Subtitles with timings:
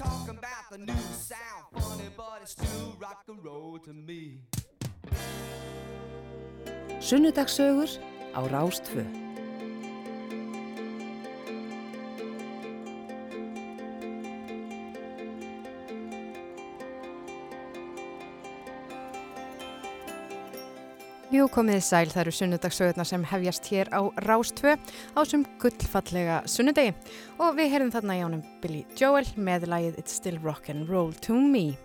[0.00, 4.40] talking about the new sound, funny, but it's still rock and roll to me.
[7.00, 7.90] Sunnudagssögur
[8.32, 9.29] á Rástfö.
[21.30, 24.72] Jú, komiði sæl, það eru sunnudagsögurnar sem hefjast hér á Rástfö
[25.14, 26.90] á sem gullfallega sunnudegi
[27.38, 31.76] og við heyrðum þarna í ánum Billy Joel með lagið It's Still Rock'n'Roll to Me.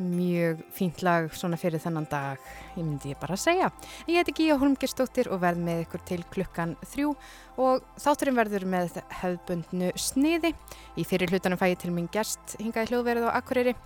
[0.00, 2.40] Mjög fínt lag svona fyrir þennan dag,
[2.72, 3.68] ég myndi ég bara að segja.
[4.06, 7.12] En ég heiti Gíja Holmgerstóttir og verð með ykkur til klukkan þrjú
[7.60, 10.54] og þátturinn verður með hefðbundnu sniði.
[10.96, 13.76] Í fyrir hlutanum fæ ég til minn gerst hingaði hljóðverð á Akureyri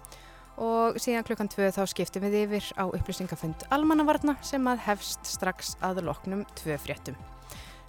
[0.61, 5.75] og síðan klukkan tvö þá skiptum við yfir á upplýsingafund almannavarna sem að hefst strax
[5.85, 7.19] að loknum tvö fréttum.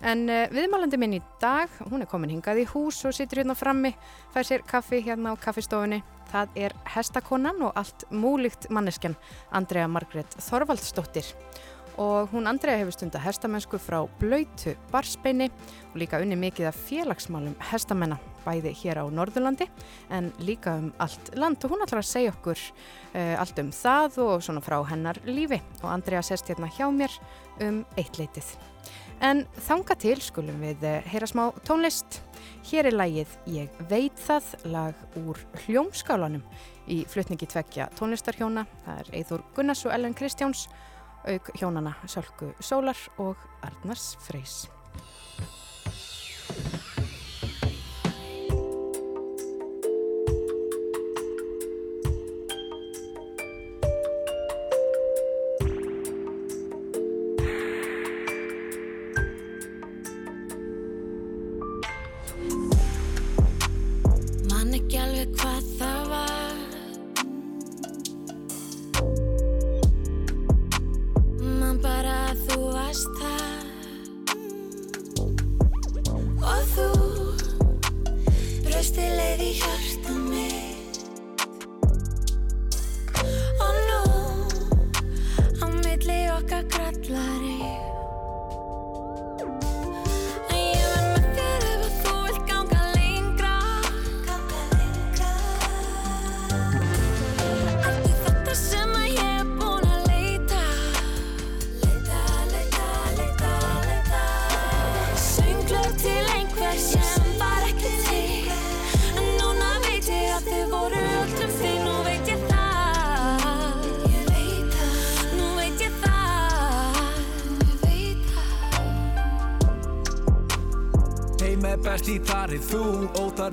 [0.05, 3.55] En uh, viðmálandi minn í dag, hún er komin hingað í hús og situr hérna
[3.57, 3.93] frammi,
[4.33, 6.01] fær sér kaffi hérna á kaffistofunni.
[6.29, 9.15] Það er hestakonan og allt múlíkt manneskjan
[9.55, 11.29] Andrea Margrét Þorvaldsdóttir.
[12.01, 15.47] Og hún Andrea hefur stunda hestamennsku frá blöytu barsbeini
[15.93, 19.67] og líka unni mikið af félagsmálum hestamenna bæði hér á Norðurlandi
[20.13, 24.19] en líka um allt land og hún ætlar að segja okkur uh, allt um það
[24.25, 27.15] og svona frá hennar lífi og Andrea sest hérna hjá mér
[27.63, 28.55] um eitt leitið.
[29.23, 32.19] En þanga til skulum við uh, heyra smá tónlist.
[32.67, 36.43] Hér er lagið Ég veit það, lag úr hljómskálanum
[36.91, 38.65] í flutningi tveggja tónlistarhjóna.
[38.85, 40.67] Það er Eithur Gunnars og Ellen Kristjáns,
[41.27, 44.65] auk hjónana Sölku Sólar og Arnars Freys.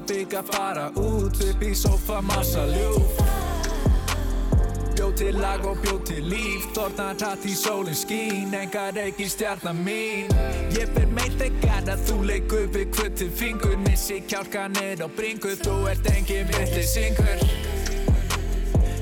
[0.02, 3.20] Óþar bygg að fara út Upp í sofa massa ljúf.
[4.96, 9.75] Bjóð til lag og bjóð til líf Þorna hratt í sólinn skín Engar ekki stjarnar
[9.75, 10.31] mín.
[10.75, 15.76] Ég ber meitt ekkert að þú leikur við kvötu fingur Missi kjálkanir á bringu Þú
[15.93, 17.46] ert engin villi syngur.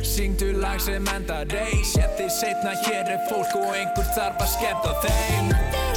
[0.04, 4.52] Syngdu lag sem enda rey Sér þig setna hér er fólk og einhver þarf að
[4.58, 5.89] skemmta þeim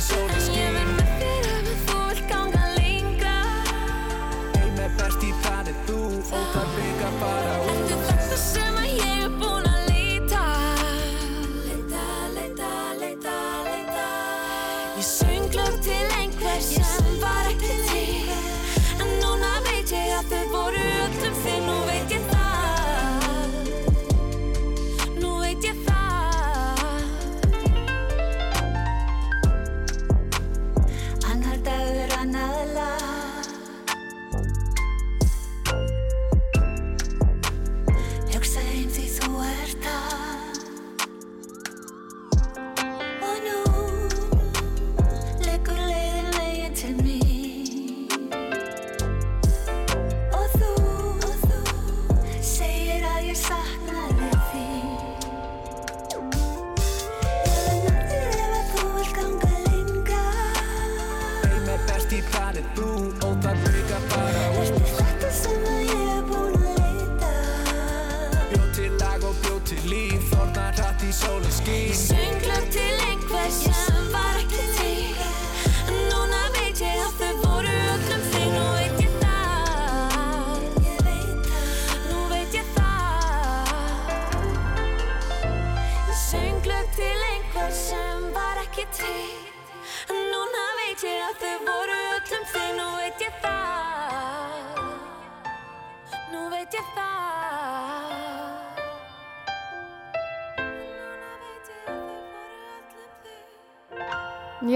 [0.00, 0.45] so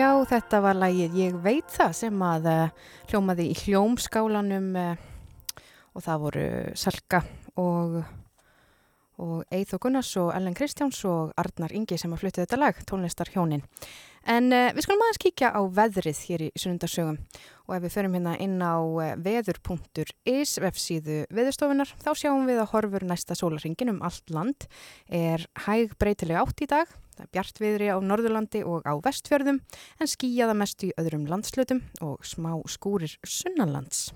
[0.01, 5.03] Já, þetta var lægið Ég veit það sem að uh, hljómaði í hljómskálanum uh,
[5.93, 6.45] og það voru
[6.79, 7.21] Salka
[7.61, 7.99] og,
[9.21, 13.29] og Eithó Gunnars og Ellen Kristjáns og Arnar Ingi sem að flutti þetta lag, tónlistar
[13.35, 13.67] hjónin.
[14.25, 17.21] En uh, við skulum aðeins kíkja á veðrið hér í sunnundarsögum
[17.71, 22.73] og ef við förum hérna inn á uh, veður.is vefsíðu veðurstofunar þá sjáum við að
[22.75, 24.67] horfur næsta sólaringin um allt land
[25.07, 29.59] er hæg breytileg átt í dag Það er bjart viðri á Norðurlandi og á vestfjörðum
[30.01, 34.09] en skýjaða mest í öðrum landslutum og smá skúrir sunnanlands.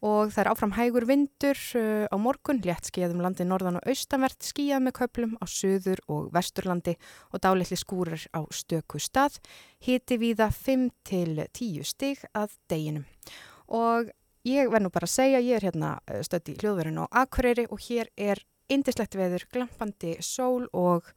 [0.00, 4.38] Og það er áfram hægur vindur uh, á morgun, létt skýjaðum landi norðan og austanvert,
[4.40, 6.94] skýjað með köplum á söður og vesturlandi
[7.34, 9.36] og dálitli skúrir á stöku stað,
[9.84, 13.04] hiti víða 5 til 10 stig að deginum.
[13.68, 14.08] Og
[14.48, 17.68] ég verð nú bara að segja, ég er hérna uh, stödd í hljóðverðinu á Akureyri
[17.68, 18.40] og hér er
[18.70, 21.08] indislegt veður, glampandi sól og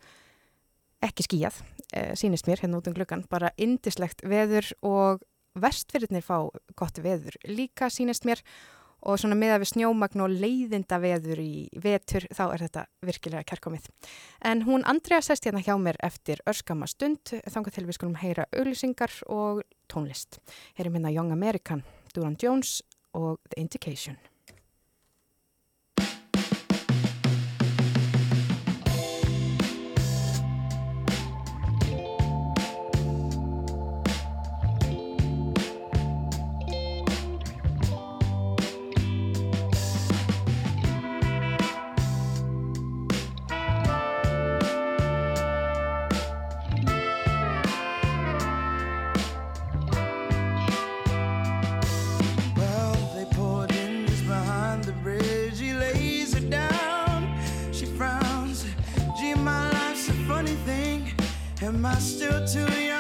[1.03, 1.59] ekki skýjað,
[1.91, 5.23] e, sínist mér hérna út um gluggan, bara indislegt veður og
[5.59, 6.37] vestfyrirnir fá
[6.79, 8.41] gott veður líka sínist mér
[9.03, 13.89] og svona miða við snjómagn og leiðinda veður í vetur þá er þetta virkilega kærkomið.
[14.47, 18.47] En hún Andrea sest hérna hjá mér eftir örskama stund, þangað til við skulum heyra
[18.55, 20.39] auglýsingar og tónlist.
[20.77, 21.83] Heyrim hérna Young American,
[22.15, 22.81] Duran Jones
[23.13, 24.17] og The Indication.
[61.63, 62.92] Am I still too young?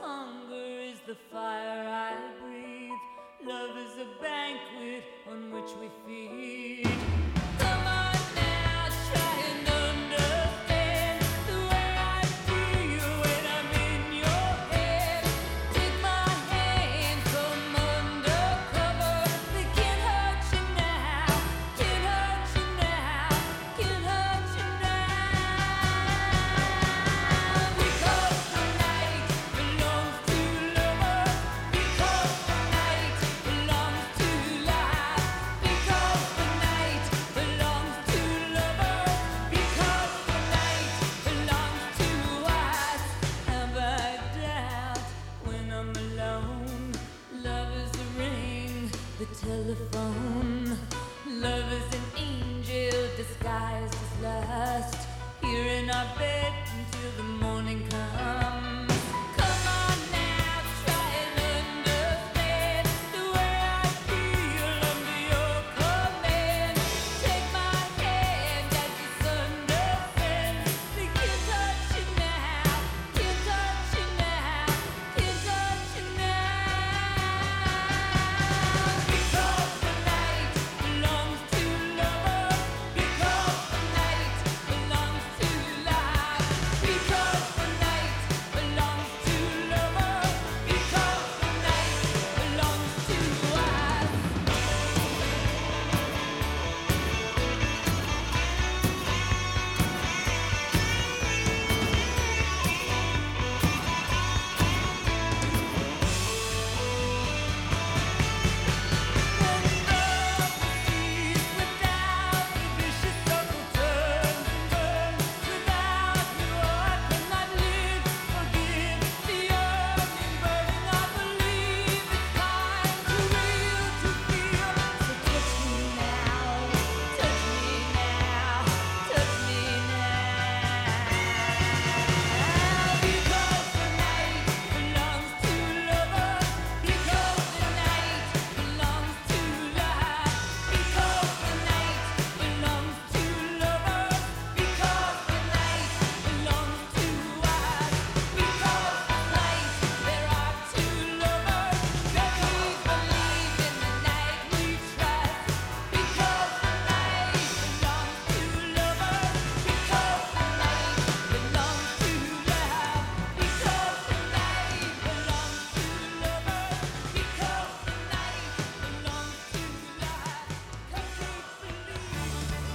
[0.00, 3.00] Hunger, is the fire I breathe.
[3.44, 6.59] Love is a banquet on which we feed.
[49.50, 50.78] Telephone.
[51.26, 55.08] Love is an angel disguised as lust.
[55.42, 58.49] Here in our bed until the morning comes.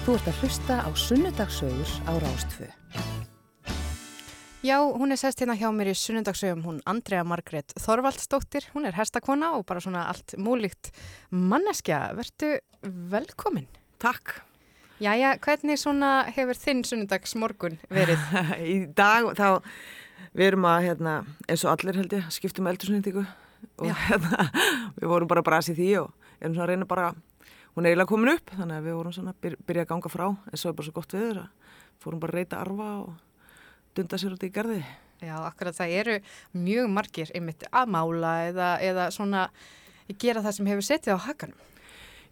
[0.05, 2.67] Þú ert að hlusta á Sunnudagssögur á Rástfö.
[4.61, 8.93] Já, hún er sest hérna hjá mér í Sunnudagssögum, hún Andrea Margrét Þorvaldsdóttir, hún er
[8.93, 10.91] hestakona og bara svona allt múlíkt
[11.33, 12.13] manneskja.
[12.21, 12.51] Vertu
[12.85, 13.65] velkomin.
[13.97, 14.43] Takk.
[15.01, 18.29] Jæja, hvernig svona hefur þinn sunnudagsmorgun verið?
[18.75, 19.57] Í dag þá
[20.37, 23.25] við erum að, hérna, eins og allir held ég, skiptum eldursnýtingu
[23.81, 24.51] og hérna,
[25.01, 27.15] við vorum bara að brasi í því og erum svona að reyna bara,
[27.75, 30.25] hún er eiginlega komin upp, þannig að við vorum svona byr, byrja að ganga frá,
[30.31, 33.13] en svo er bara svo gott viður að fórum bara að reyta arfa og
[33.95, 34.81] dunda sér út í garði.
[35.23, 36.17] Já, akkurat það eru
[36.55, 39.47] mjög margir einmitt að mála eða, eða svona
[40.21, 41.61] gera það sem hefur setið á hakanum.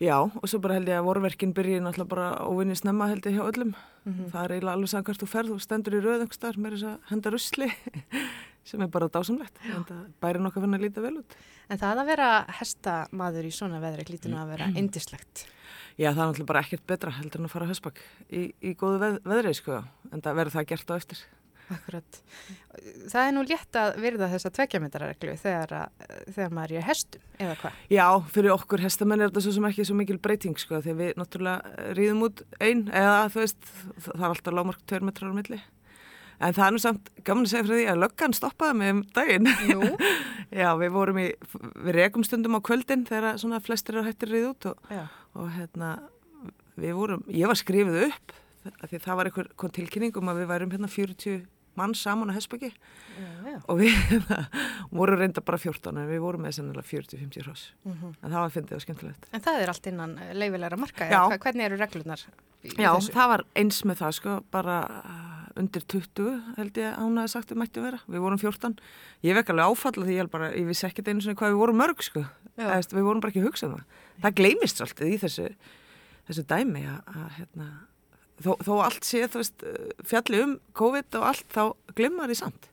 [0.03, 3.37] Já, og svo bara held ég að vorverkin byrji náttúrulega bara óvinni snemma held ég
[3.37, 3.75] hjá öllum.
[4.03, 7.31] Það er eiginlega alveg samkvæmt þú ferð, þú stendur í rauðangstar með þess að henda
[7.31, 7.69] rusli
[8.67, 9.59] sem er bara dásamlegt.
[9.69, 11.37] En það bæri nokkað fyrir að líta vel út.
[11.69, 15.45] En það að vera hestamaður í svona veðri lítur nú að vera indislegt.
[15.93, 18.01] Já, það er náttúrulega bara ekkert betra heldur en að fara höstbakk
[18.33, 19.83] í, í góðu veð, veðri, sko.
[20.09, 21.23] En það verður það gert á eftir.
[21.71, 22.17] Akkurat.
[23.11, 25.73] Það er nú létt að virða þessa tveggjametrarreglu þegar,
[26.27, 27.77] þegar maður er í hestum, eða hvað?
[27.93, 31.13] Já, fyrir okkur hestamenn er þetta svo sem ekki svo mikil breyting, sko, að við
[31.21, 33.71] náttúrulega rýðum út einn, eða þú veist,
[34.09, 35.61] það er alltaf lágmark tveir metrar á milli.
[36.43, 39.01] En það er nú samt gaman að segja fyrir því að löggan stoppaði mig um
[39.15, 39.49] daginn.
[40.63, 41.27] Já, við vorum í,
[41.87, 44.93] við rekum stundum á kvöldin þegar svona flestir eru hættir rýð út og,
[45.39, 45.93] og hérna,
[46.77, 50.43] við vorum, ég var skrifið upp því að það var einhver kon tilkynning um að
[50.43, 51.41] við værum hérna 40
[51.79, 52.69] mann saman á Hesbæki
[53.65, 53.95] og við
[54.97, 57.63] vorum reynda bara 14 en við vorum með sennilega 40-50 hross.
[57.87, 58.13] Mhm.
[58.21, 59.27] en það var fyndið og skemmtilegt.
[59.33, 61.79] En það er allt innan eh, leyfilegra marka, hva- hvernig eru
[62.63, 63.11] í Já, þessu?
[63.17, 64.77] það var eins með það sko, bara
[65.59, 67.99] undir 20 held ég að hún hafi sagt við mættum vera.
[68.09, 68.75] Við vorum 14.
[69.25, 71.61] Ég vekk alveg áfalla því ég, held bara, ég vissi ekkert einu svona hvað við
[71.61, 72.23] vorum mörg sko.
[72.23, 72.31] Já.
[72.53, 74.01] Eða, veist, við vorum bara ekki að hugsa um það.
[74.23, 75.47] Það gleymist svolítið í þessu,
[76.29, 77.69] þessu dæmi að, að hérna,
[78.41, 79.65] þó, þó allt sé þú veist
[80.09, 81.63] fjalli um COVID og allt þá
[81.97, 82.69] glemar því samt.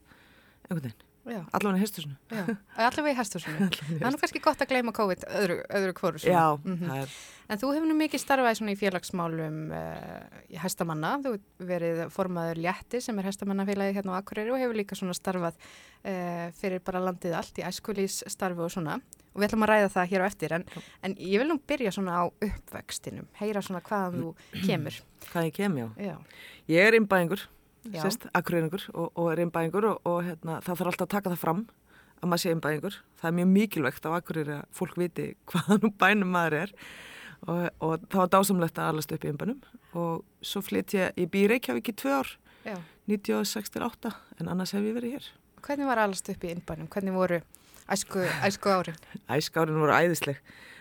[0.68, 1.06] Einhvern veginn,
[1.52, 2.14] allavega í hestursinu.
[2.32, 2.44] já,
[2.80, 3.66] allavega í hestursunni.
[4.00, 6.32] það er nú kannski gott að gleyma COVID öðru, öðru svona.
[6.32, 6.88] Já, Mhm.
[6.88, 11.32] það er, En þú hefur nú mikið starfað svona í félagsmálum uh, í hestamanna, þú
[11.66, 16.78] verið formaður Létti sem er hestamannafélagi hérna á Akureyri og hefur líka starfað uh, fyrir
[16.86, 19.00] bara landið allt í æskulís starfi og svona
[19.34, 20.64] og við ætlum að ræða það hér á eftir en,
[21.02, 24.30] en ég vil nú byrja svona á uppvextinum, heyra svona hvaðan þú
[24.66, 25.00] kemur.
[25.32, 25.88] hvað ég kem, já.
[25.98, 26.16] Já,
[26.70, 27.42] Ég er innbæðingur.
[27.88, 31.42] Sérst, akkurýringur og, og er innbæðingur og, og hérna, það þarf alltaf að taka það
[31.44, 31.62] fram
[32.20, 32.98] að maður sé innbæðingur.
[33.20, 36.74] Það er mjög mikilvægt á akkurýri að fólk viti hvaðan úr bænum maður er
[37.46, 39.60] og, og það var dásamlegt að alast upp í innbænum
[39.96, 42.34] og svo flytt ég, ég bý í Reykjavík í tvö ár,
[42.66, 42.76] já.
[43.10, 45.30] 96-8 en annars hef ég verið hér.
[45.64, 46.90] Hvernig var allast upp í innbænum?
[46.92, 47.40] Hvernig voru
[47.90, 49.00] æsku, æsku árin?
[49.32, 50.40] Æskárin voru æðisleg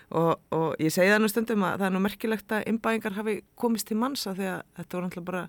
[0.09, 3.35] og, og ég segi það nú stundum að það er nú merkilegt að innbæðingar hafi
[3.59, 5.43] komist til mansa því að þetta voru náttúrulega bara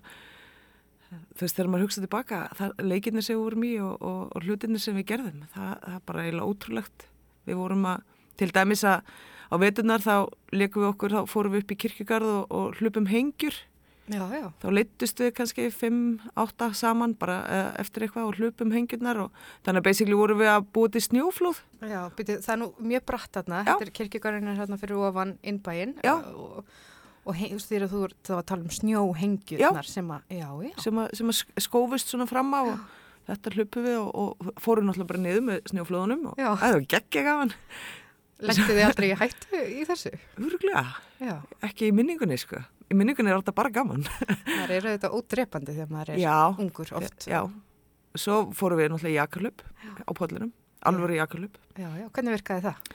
[1.11, 4.45] þú veist þegar maður hugsa tilbaka það, leikirnir sem við vorum í og, og, og
[4.47, 7.07] hlutinir sem við gerðum það, það er bara eiginlega ótrúlegt.
[7.49, 8.05] Við vorum að,
[8.39, 9.11] til dæmis að
[9.51, 10.15] á veturnar þá
[10.55, 13.59] leikum við okkur þá fórum við upp í kirkjugarð og, og hlupum hengjur.
[14.11, 14.47] Já, já.
[14.59, 19.83] þá leittust við kannski 5-8 saman bara eh, eftir eitthvað og hlupum hengjurnar og þannig
[19.83, 21.61] að basically vorum við að búa til snjóflóð.
[21.87, 25.35] Já, byrju, það er nú mjög bratt þarna, þetta er kirkjugarinn er hérna fyrir ofan
[25.47, 25.95] innbæinn.
[26.01, 26.65] Og,
[27.25, 30.99] og þú veist þú ert þá að tala um snjóhengjurnar sem að, já, já, sem
[31.03, 32.83] að, sem að sk- skófist svona fram á og
[33.29, 34.11] þetta hlupum við og,
[34.47, 37.53] og fórum náttúrulega bara niður með snjóflóðunum og það var geggja gaman.
[38.41, 40.11] Lendið þið aldrei í hættu í þessu?
[40.39, 40.81] Huruglega,
[41.21, 41.35] Já,
[41.67, 42.57] ekki í minningunni sko.
[42.89, 44.01] Í minningunni er þetta bara gaman.
[44.47, 47.27] Það er auðvitað ódrepandi þegar maður er Já, ungur oft.
[47.29, 47.43] já.
[48.17, 49.61] Svo fórum við náttúrulega í jakarlöp
[50.03, 50.49] á podlinum,
[50.89, 52.89] alvöru jakarlöp Já, já, hvernig virkaði það?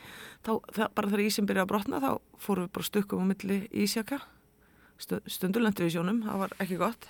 [0.47, 2.11] Þá, það, bara þegar ísinn byrjaði að brotna þá
[2.43, 4.21] fórum við bara stukkum á milli ísjaka.
[5.03, 7.09] Stu, stundum lentum við sjónum það var ekki gott,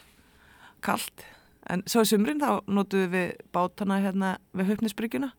[0.83, 1.27] kalt.
[1.70, 5.33] En svo í sumrin þá notuðum við bátana hérna við höfnisbryggjuna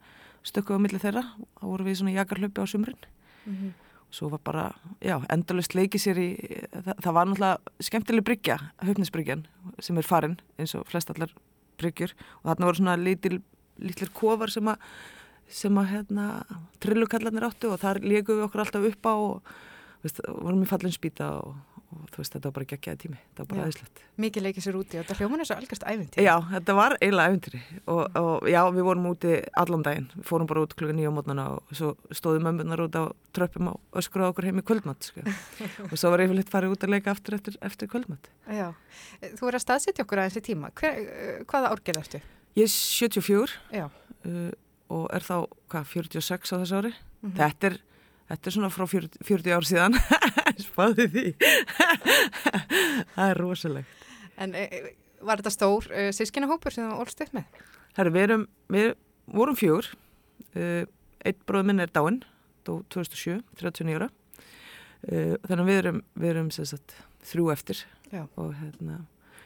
[0.47, 1.23] stukkum á milli þeirra,
[1.60, 3.03] þá vorum við í svona jakarlöpi á sumrin.
[3.47, 3.75] Mhm.
[4.10, 4.71] svo var bara,
[5.03, 6.29] já, endalust leikið sér í,
[6.71, 9.41] það, það var náttúrulega skemmtileg bryggja, höfnisbryggjan
[9.83, 11.33] sem er farin eins og flest allar
[11.77, 12.13] bryggjur.
[12.39, 13.41] Og þarna voru svona lítil,
[13.83, 14.79] lítilir kofar sem að
[15.49, 16.27] sem að hérna
[16.83, 19.55] trillukallarnir áttu og þar lékum við okkur alltaf upp á og
[20.03, 21.55] veist, vorum í fallin spýta og,
[21.95, 24.03] og þú veist, þetta var bara geggjaði tími þetta var bara aðeinslegt.
[24.23, 26.25] Mikið leikið sér úti og þetta hljóman er svo algjörst æfinti.
[26.25, 29.33] Já, þetta var eiginlega æfintýri og, og já, við vorum úti
[29.63, 32.99] allan daginn, við fórum bara út klukka nýja á mótnana og svo stóðum mömmunar út
[32.99, 33.03] á
[33.38, 35.23] tröppum og öskruða okkur heim í kvöldmatt sko.
[35.89, 38.29] og svo var yfirleitt farið út að leika aftur eftir, eftir kvöldmatt.
[38.51, 38.69] Já.
[39.39, 40.73] Þú er að staðsetja okkur aðeins í tíma.
[40.77, 40.95] Hver,
[44.89, 44.95] eh, hvaða árgerð ertu?
[44.95, 44.95] Ég 74 Já.
[44.95, 45.36] uh, og er þá,
[45.71, 46.93] hvað, 46 á þessu ári.
[47.21, 47.36] Mhm.
[47.38, 47.80] Þetta er
[48.28, 49.93] Þetta er svona frá 40, 40 ár síðan,
[50.67, 51.26] spáði því.
[53.15, 54.02] það er rosalegt.
[54.36, 54.65] En e,
[55.23, 57.62] var þetta stór e, sískinahópur sem þú ólst upp með?
[57.95, 58.43] Herru, við, erum,
[58.76, 58.89] við
[59.32, 59.88] vorum fjögur,
[60.60, 60.84] uh,
[61.26, 62.19] eitt bróð minn er dáinn,
[62.67, 66.93] dó 2007, 39 ára, uh, þannig að við erum, við erum sagt,
[67.32, 68.28] þrjú eftir Já.
[68.36, 69.00] og hérna,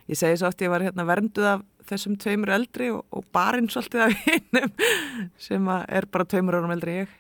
[0.10, 3.70] ég segi svo oft ég var hérna vernduð af þessum tveimur eldri og, og barinn
[3.72, 4.72] svolítið af hinnum
[5.48, 7.20] sem er bara tveimur árum eldri ég,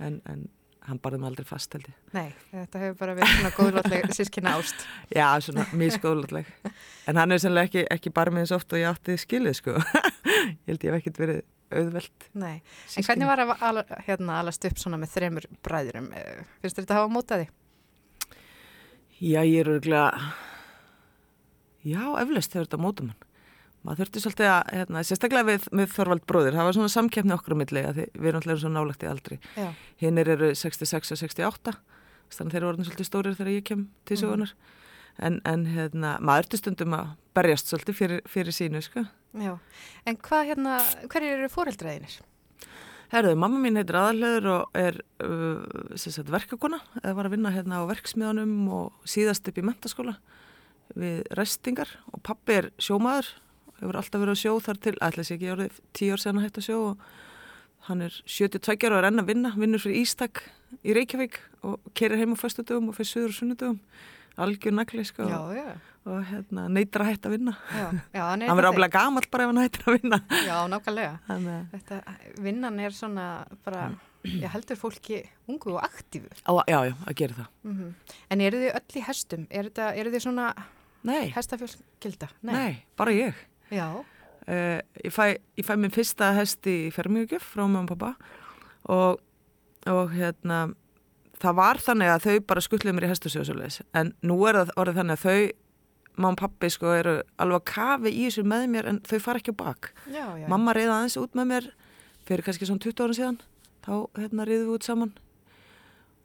[0.00, 0.48] en, en
[0.88, 1.96] hann barði mig aldrei fast held ég.
[2.16, 4.84] Nei, þetta hefur bara verið svona góðlátlega sískina ást.
[5.12, 6.72] Já, svona mískóðlega.
[7.10, 9.76] En hann er sannlega ekki, ekki bara með eins oft og ég átti skilið, sko.
[10.64, 12.28] ég held ég hef ekkert verið auðvelt.
[12.42, 12.56] Nei,
[12.98, 16.08] en hvernig var að ala, hérna alast upp svona með þremur bræðurum?
[16.18, 17.48] Eh, Finnst þetta að hafa mótaði?
[19.20, 20.30] Já, ég er örgulega,
[21.84, 23.26] já, eflaust hefur þetta mótum hann.
[23.80, 27.54] Maður þurfti svolítið að, hérna, sérstaklega við, með Þorvald bróðir, það var svona samkeppni okkur
[27.56, 29.38] á milli, að við erum alltaf svo nálagt í aldri.
[29.56, 29.70] Já.
[30.02, 31.74] Hinnir eru 66 og 68,
[32.36, 34.52] þannig þeir eru orðin svolítið stórir þegar ég kem til sögunar.
[35.20, 39.06] En, en hérna, maður ertu stundum að berjast svolítið fyrir, fyrir sínu, sko.
[39.40, 40.76] En hvað hérna,
[41.08, 42.20] hverjir eru fóreldraðinir?
[43.10, 47.90] Herðu, mamma mín heitir aðalheður og er uh, verkakona, eða var að vinna hérna á
[47.90, 50.18] verksmiðanum og síðast upp í mentaskóla
[50.98, 53.32] við restingar og pappi er sjómaður,
[53.80, 56.46] hefur alltaf verið á sjó þar til, ætla sér ekki árið tíu ár sen að
[56.48, 57.04] hætta sjó og
[57.88, 60.42] hann er 72 ára og er enn að vinna, vinnur fyrir Ístak
[60.84, 63.78] í Reykjavík og kerir heim á föstudöfum og fyrir söður og sunnudöfum,
[64.40, 65.70] algjör nagli sko Já, já.
[66.10, 69.46] og hérna, neytir að hætta að vinna Já, já, hann er verður áblega gamall bara
[69.46, 71.16] ef hann hættir að vinna Já, nákvæmlega.
[71.26, 71.98] Þannig Þetta,
[72.46, 73.26] vinnan er svona
[73.64, 73.86] bara,
[74.28, 76.28] ég heldur fólki ungu og aktífu.
[76.44, 77.94] Á, já, já, að gera það Mm
[78.30, 79.46] En eru þið öll í hestum?
[79.50, 80.52] Er þið svona
[81.02, 82.28] Nei, hestafjölskylda?
[82.44, 83.34] nei, bara ég
[83.70, 88.12] Já, uh, ég, fæ, ég fæ minn fyrsta hest í fermingugjöf frá mamma og pappa
[88.90, 89.20] og,
[89.90, 90.60] og hérna
[91.40, 95.00] það var þannig að þau bara skuttluðu mér í hestusjóðsjóðleis en nú er það orðið
[95.02, 95.40] þannig að þau
[96.20, 99.40] mamma og pappi sko eru alveg að kafi í þessu með mér en þau fara
[99.40, 99.92] ekki á bak.
[100.10, 100.46] Já, já.
[100.50, 101.70] mamma reyði aðeins út með mér
[102.28, 103.40] fyrir kannski svona 20 ára síðan.
[103.86, 105.14] Þá hérna reyðum við út saman.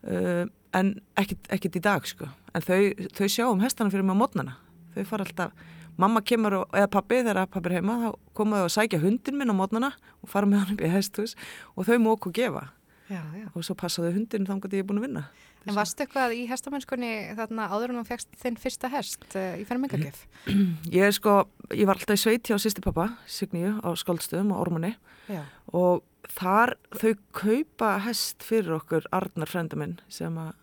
[0.05, 0.43] Uh,
[0.75, 2.27] en ekkit, ekkit í dag sko.
[2.55, 4.57] En þau, þau sjá um hestana fyrir mig á mótnana
[4.95, 5.65] þau fara alltaf
[6.01, 9.37] mamma kemur og, eða pappi þegar pappi er heima þá koma þau að sækja hundin
[9.39, 11.35] minn á mótnana og fara með hann upp í hesthús
[11.75, 12.67] og þau móku gefa
[13.05, 13.45] Já, já.
[13.53, 15.27] og svo passaðu hundin þannig að ég er búin að vinna
[15.65, 19.63] En varstu eitthvað í hestamennskunni þarna áður en þú fegst þinn fyrsta hest uh, í
[19.65, 20.19] fermingagjöf?
[20.97, 21.35] ég er sko,
[21.73, 24.93] ég var alltaf í sveit hjá sýsti pappa Signíu á skáldstöðum og Ormunni
[25.29, 25.41] Já.
[25.73, 26.03] og
[26.33, 30.53] þar þau kaupa hest fyrir okkur Arnar frenda minn sem að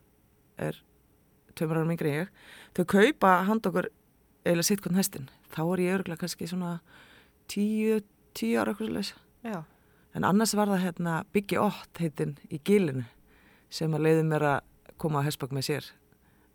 [0.70, 0.78] er
[1.58, 2.30] tveimur árum yngri ég
[2.74, 3.90] þau kaupa hand okkur
[4.44, 6.76] eða sitt hvern hestin þá er ég örgulega kannski svona
[7.50, 8.00] tíu,
[8.34, 9.14] tíu ára okkur leys
[9.46, 13.06] en annars var það hérna Biggi Ott heitin í gilinu
[13.72, 14.60] sem að leiði mér að
[15.00, 15.90] koma á hestbakk með sér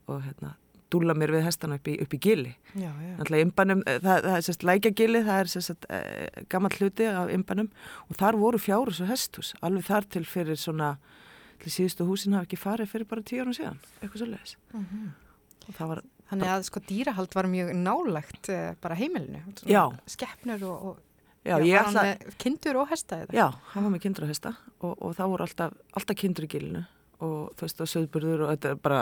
[0.07, 0.55] og hérna
[0.93, 2.53] dúla mér við hestana upp í, upp í gili.
[2.73, 3.13] Já, já.
[3.17, 5.99] Náttúrulega imbanum, eh, það, það er sérst lækjagili, það er sérst e,
[6.51, 7.69] gammal hluti af imbanum
[8.07, 10.93] og þar voru fjárus og hesthús, alveg þar til fyrir svona,
[11.63, 14.55] til síðustu húsin hafa ekki farið fyrir bara tíu árum síðan, eitthvað svo leiðis.
[15.67, 19.43] Og það var, Þannig að sko dýrahald var mjög nálægt uh, bara heimilinu.
[19.63, 19.83] Já.
[20.11, 20.97] Skeppnur og, og
[21.47, 23.37] já, var ég hann með kindur og hesta eða?
[23.37, 26.51] já, hann var með kindur og hesta og, og það voru alltaf, alltaf kindur í
[26.51, 26.83] gilinu
[27.23, 28.99] og þú veist, og söðburður og þetta er bara,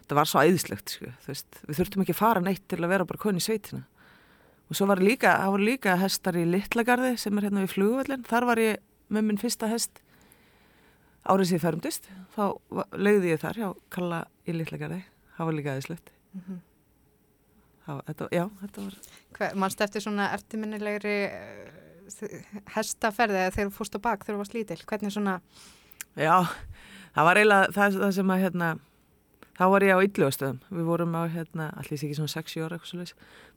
[0.00, 2.92] þetta var svo æðislegt, sko, þú veist, við þurftum ekki að fara neitt til að
[2.94, 3.84] vera bara koni í sveitina.
[4.66, 8.24] Og svo var líka, það voru líka hestar í Littlagarði sem er hérna við flugvöllin.
[8.26, 8.80] Þar var ég
[9.14, 10.00] með minn fyrsta hest
[11.22, 12.10] árið sér fermdist.
[12.34, 12.44] Þá
[12.98, 15.04] leigði ég þar hjá Kalla í Littlagarði.
[15.36, 16.15] Það var líka aðeinslegt.
[16.36, 16.62] Mhm.
[17.86, 23.76] Það var, þetta, já, þetta var, manstu eftir svona eftirminnilegri uh, hestaferði eða þegar þú
[23.76, 24.78] fórst á bak þegar þú varst lítil?
[24.90, 25.36] Hvernig svona,
[26.18, 26.34] já,
[27.14, 28.70] það var eiginlega það, það sem að, hérna,
[29.56, 30.58] þá var ég á yllugastöðum.
[30.80, 32.80] Við vorum á, hérna, allir sé ekki svona 6 ára.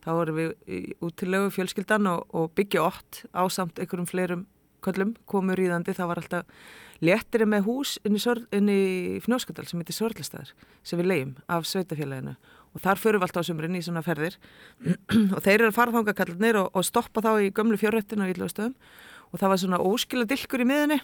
[0.06, 4.46] Þá vorum við út til lögu fjölskyldan og, og byggja ótt á samt einhverjum fleirum
[4.86, 6.70] köllum, komur ríðandi, það var alltaf
[7.04, 8.80] léttir með hús inn í,
[9.18, 12.36] í Fnjóskadal sem heitir Sörlistæður sem við leiðum af sveitafélaginu
[12.76, 14.36] og þar förum við alltaf á sumrin í svona ferðir.
[15.36, 18.32] Og þeir eru að fara þanga kallarnir og, og stoppa þá í gömlu fjörrættinu á
[18.32, 18.76] Íllastöðum
[19.30, 21.00] og það var svona óskila dilkur í miðinni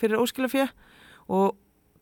[0.00, 0.66] fyrir óskila fjö
[1.32, 1.56] og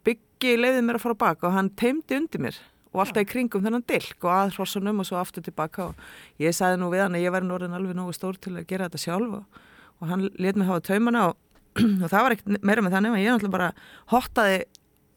[0.07, 2.59] byggi leiði mér að fara á bak og hann teimdi undir mér
[2.94, 6.55] og alltaf í kringum þennan dilk og að hrossunum og svo aftur tilbaka og ég
[6.55, 8.87] sagði nú við hann að ég væri nú orðin alveg nógu stór til að gera
[8.87, 9.62] þetta sjálf og,
[9.98, 11.38] og hann let mig hafa taumana og,
[12.05, 13.70] og það var ekkert meira með þannig að ég náttúrulega bara
[14.14, 14.61] hottaði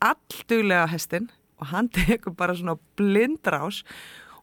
[0.08, 3.84] allduglega hestin og hann tekur bara svona blindraus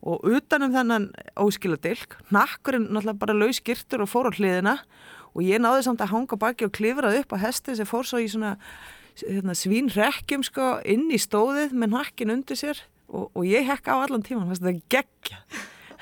[0.04, 1.08] og utanum þennan
[1.40, 4.78] óskila dilk, nakkurinn náttúrulega bara laus girtur og fór á hliðina
[5.34, 8.20] og ég náði samt að hanga baki og klifraði upp á hesti sem fór svo
[8.20, 8.56] í svona
[9.22, 14.04] hérna, svínrekkjum sko inn í stóðið með nakkin undir sér og, og ég hekka á
[14.04, 15.40] allan tíman, þetta geggja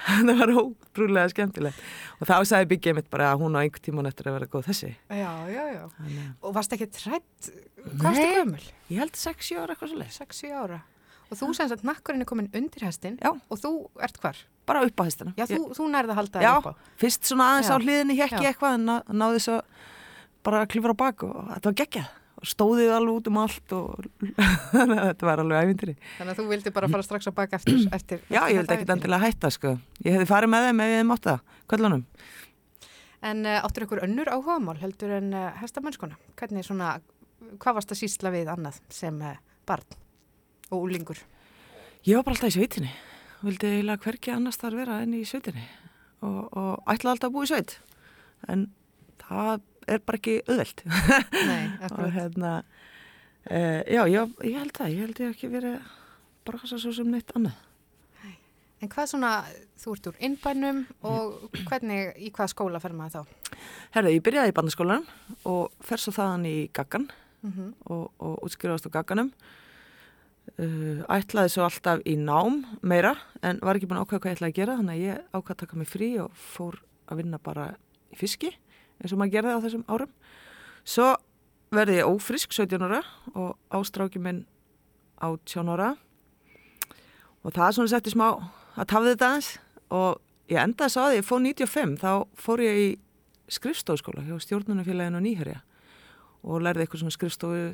[0.26, 1.82] það var ótrúlega skemmtilegt
[2.18, 4.70] og þá sagði byggið mitt bara að hún á einhver tíman eftir að vera góð
[4.70, 5.82] þessi já, já, já.
[5.98, 8.38] Þannig, Og varst ekki trætt, hvað varstu Nei.
[8.40, 8.64] gömul?
[8.90, 10.80] ég held 6 ára eitthvað svo leið 6-7 ára.
[11.32, 13.32] Og þú sem sagt nakkurinn er komin undir hestin Já.
[13.32, 13.72] og þú
[14.04, 14.40] ert hvar?
[14.66, 16.72] bara upp á hestina Já, þú, þú nærði að halda Já, það upp á.
[17.02, 17.74] fyrst svona aðeins Já.
[17.74, 18.48] á hliðinni hekki Já.
[18.52, 19.56] eitthvað en ná, náði
[20.42, 22.10] bara að klifra á bak og þetta var geggjað
[22.42, 24.06] stóðið alveg út um allt og
[24.82, 27.84] að þetta var alveg ævintýri Þannig að þú vildi bara fara strax á bak eftir.
[27.98, 30.98] eftir Já, ég vildi ekkit endilega hætta sko ég hefði farið með þeim ef ég
[30.98, 32.06] hefði mátt það kvöldunum
[33.22, 36.16] En uh, áttur ykkur önnur áhugamál heldur en uh, hestamennskona?
[36.34, 36.96] Hvernig svona,
[37.62, 39.36] hvað varst að sýsla við annað sem uh,
[39.68, 40.01] barn
[40.72, 41.20] og úlingur?
[42.06, 42.92] Ég var bara alltaf í sveitinni.
[43.42, 45.64] Vildi eiginlega hverki annars þar vera enn í sveitinni.
[46.22, 47.76] Og, og ætlaði alltaf að búa í sveit.
[48.50, 48.68] En
[49.22, 55.22] það er bara ekki Nei, og hérna uh, já, ég, ég held það, ég held
[55.24, 55.92] ég ekki verið
[56.46, 57.60] bara hvað svo sem neitt annað.
[58.82, 59.28] En hvað svona,
[59.78, 63.52] þú ert úr innbænum og hvernig, í hvað skóla fer maður þá?
[63.94, 65.04] Herði, ég byrjaði í bandaskólanum
[65.46, 67.10] og fer svo þaðan í gaggan
[67.42, 69.32] Mm og, og útskrifast á gagganum.
[70.58, 73.14] Uh, ætlaði svo alltaf í nám meira
[73.46, 75.54] en var ekki búin að ákvæða hvað ég ætlaði að gera þannig að ég ákvæða
[75.54, 77.66] að taka mig frí og fór að vinna bara
[78.10, 80.10] í fiski eins og maður gerði á þessum árum.
[80.82, 81.06] Svo
[81.72, 83.00] verði ég ófrisk 17 ára
[83.32, 84.42] og ástráki minn
[85.22, 85.92] 18 ára
[87.42, 89.52] og það svona setti smá að tafði þetta aðeins
[89.94, 90.20] og
[90.52, 92.90] ég endaði svo að ég fór 95 þá fór ég í
[93.52, 95.62] skrifstofskóla hjá stjórnunafélaginu Nýherja
[96.42, 97.64] og lærði eitthvað svona skrifstofu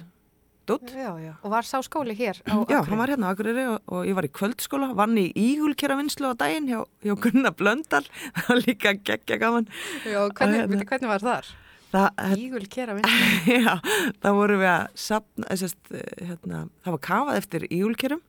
[0.68, 0.90] dótt.
[0.92, 1.32] Já, já.
[1.42, 2.88] Og var sá skóli hér á Já, Akureyri?
[2.90, 6.30] hann var hérna á Akureyri og, og ég var í kvöldskóla, vann í ígulkera vinslu
[6.30, 8.04] á daginn hjá, hjá Gunnar Blöndal,
[8.36, 9.68] það var líka geggja gaman.
[10.04, 10.76] Já, hvernig, hérna.
[10.76, 10.88] hérna.
[10.92, 11.50] hvernig var þar?
[11.88, 13.12] Það, Ígul kera vinn.
[13.64, 13.78] já,
[14.20, 15.78] það voru við að sapna, sest,
[16.20, 18.24] hérna, það var kafað eftir ígulkerum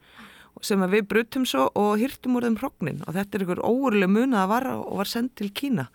[0.65, 4.41] sem við brutum svo og hýrtum úr þeim hrognin og þetta er ykkur óurlega munað
[4.41, 5.86] að vara og var sendt til Kína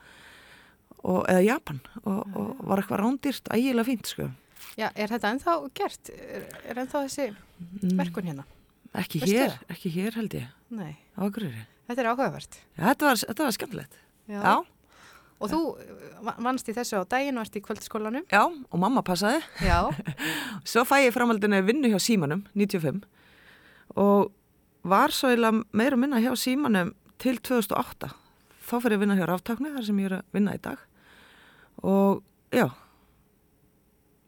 [1.05, 4.31] og, eða Japan og, og var eitthvað rándýrt, ægilega fínt sko.
[4.79, 6.11] Já, er þetta ennþá gert?
[6.15, 7.27] Er, er ennþá þessi
[7.99, 8.45] verkun hérna?
[8.95, 11.65] Ekki Veistu hér, ekki hér held ég, Nei, á Akureyri.
[11.89, 12.59] þetta er áhugavert.
[12.79, 13.99] Já, þetta var, þetta var skemmtilegt.
[14.31, 14.55] Já,
[15.43, 18.23] Og þú uh, vannst í þessu á daginn og ert í kvöldskólanum?
[18.31, 19.43] já, og mamma passaði.
[19.67, 19.91] Já.
[20.71, 23.03] Svo fæ ég framhaldinu vinnu hjá Símanum, 95
[24.01, 24.31] og
[24.87, 28.09] var svo eiginlega meira minna hjá Símanum til 2008.
[28.65, 30.81] Þá fyrir ég að vinna hjá Ráftakni, þar sem ég er að vinna í dag.
[31.85, 32.23] Og
[32.55, 32.67] já,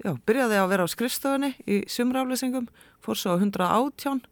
[0.04, 2.70] já, byrjaði að vera á skrifstofunni í sumraflesingum,
[3.04, 4.24] fór svo á 118,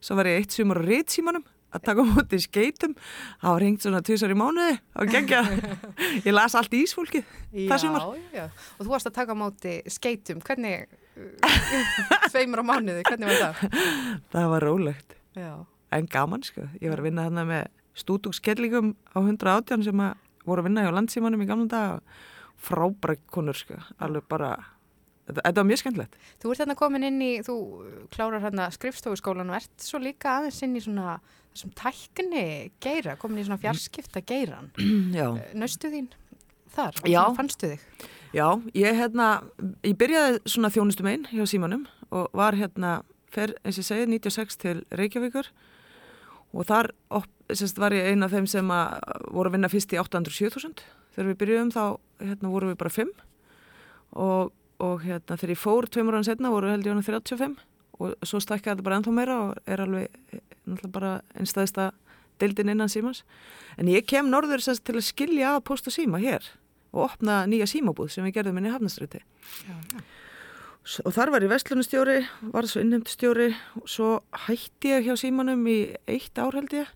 [0.00, 2.94] svo var ég eitt sumur á ritsímanum að taka í skeitum,
[3.42, 5.42] það var hengt svona tvisar í mánuði og gengja,
[6.26, 7.26] ég las allt í ísfólkið,
[7.68, 8.06] það sumar.
[8.32, 8.46] Já, já.
[8.78, 10.40] Og þú varst að taka móti skeitum.
[10.44, 10.88] Hvernig,
[11.20, 11.58] uh,
[12.32, 13.84] tveimur á mánuði, hvernig var það?
[14.32, 15.18] Það var rólegt.
[15.38, 15.52] Já.
[15.94, 16.64] en gaman sko.
[16.82, 20.16] Ég var að vinna þarna með stúdungskellingum á 118 sem að
[20.48, 22.18] voru að vinna hjá landsímanum í gamla dag og
[22.68, 23.78] frábæra konur sko.
[24.02, 24.54] Alveg bara,
[25.28, 26.20] þetta, var mjög skemmtilegt.
[26.42, 27.56] Þú ert hérna komin inn í, þú
[28.14, 31.18] klárar hérna skrifstofuskólan og ert svo líka aðeins inn í svona
[31.52, 32.46] þessum tækni
[32.82, 34.72] geira, komin í svona fjarskipta geiran.
[35.18, 35.30] Já.
[35.58, 36.10] Naustu þín
[36.74, 37.02] þar?
[37.08, 37.22] Já.
[37.36, 38.08] Fannstu þig?
[38.36, 39.28] Já, ég hérna,
[39.86, 43.00] ég byrjaði svona þjónustum einn hjá símanum og var hérna,
[43.32, 45.48] fer, eins og ég segi, 96 til Reykjavíkur
[46.52, 49.00] og þar op, sérst, var ég eina af þeim sem að
[49.32, 50.84] voru að vinna fyrst í 807.000
[51.16, 51.82] þegar við byrjuðum þá
[52.24, 53.14] hérna, voru við bara 5
[54.12, 57.56] og, og hérna, þegar ég fór tveimur án setna voru held ég hann 35
[57.98, 61.90] og svo stækkaði þetta bara ennþá meira og er alveg eh, náttúrulega bara einstæðista
[62.38, 63.24] deildin innan símans.
[63.74, 66.46] En ég kem norður sérst, til að skilja að post og síma hér
[66.94, 69.24] og opna nýja símabúð sem við gerðum inn í Hafnaströyti
[71.04, 72.22] og þar var ég vestlunustjóri,
[72.54, 73.50] var svo innheimtustjóri.
[73.76, 74.12] Og svo
[74.46, 76.88] hætti ég hjá símanum í eitt ár held ég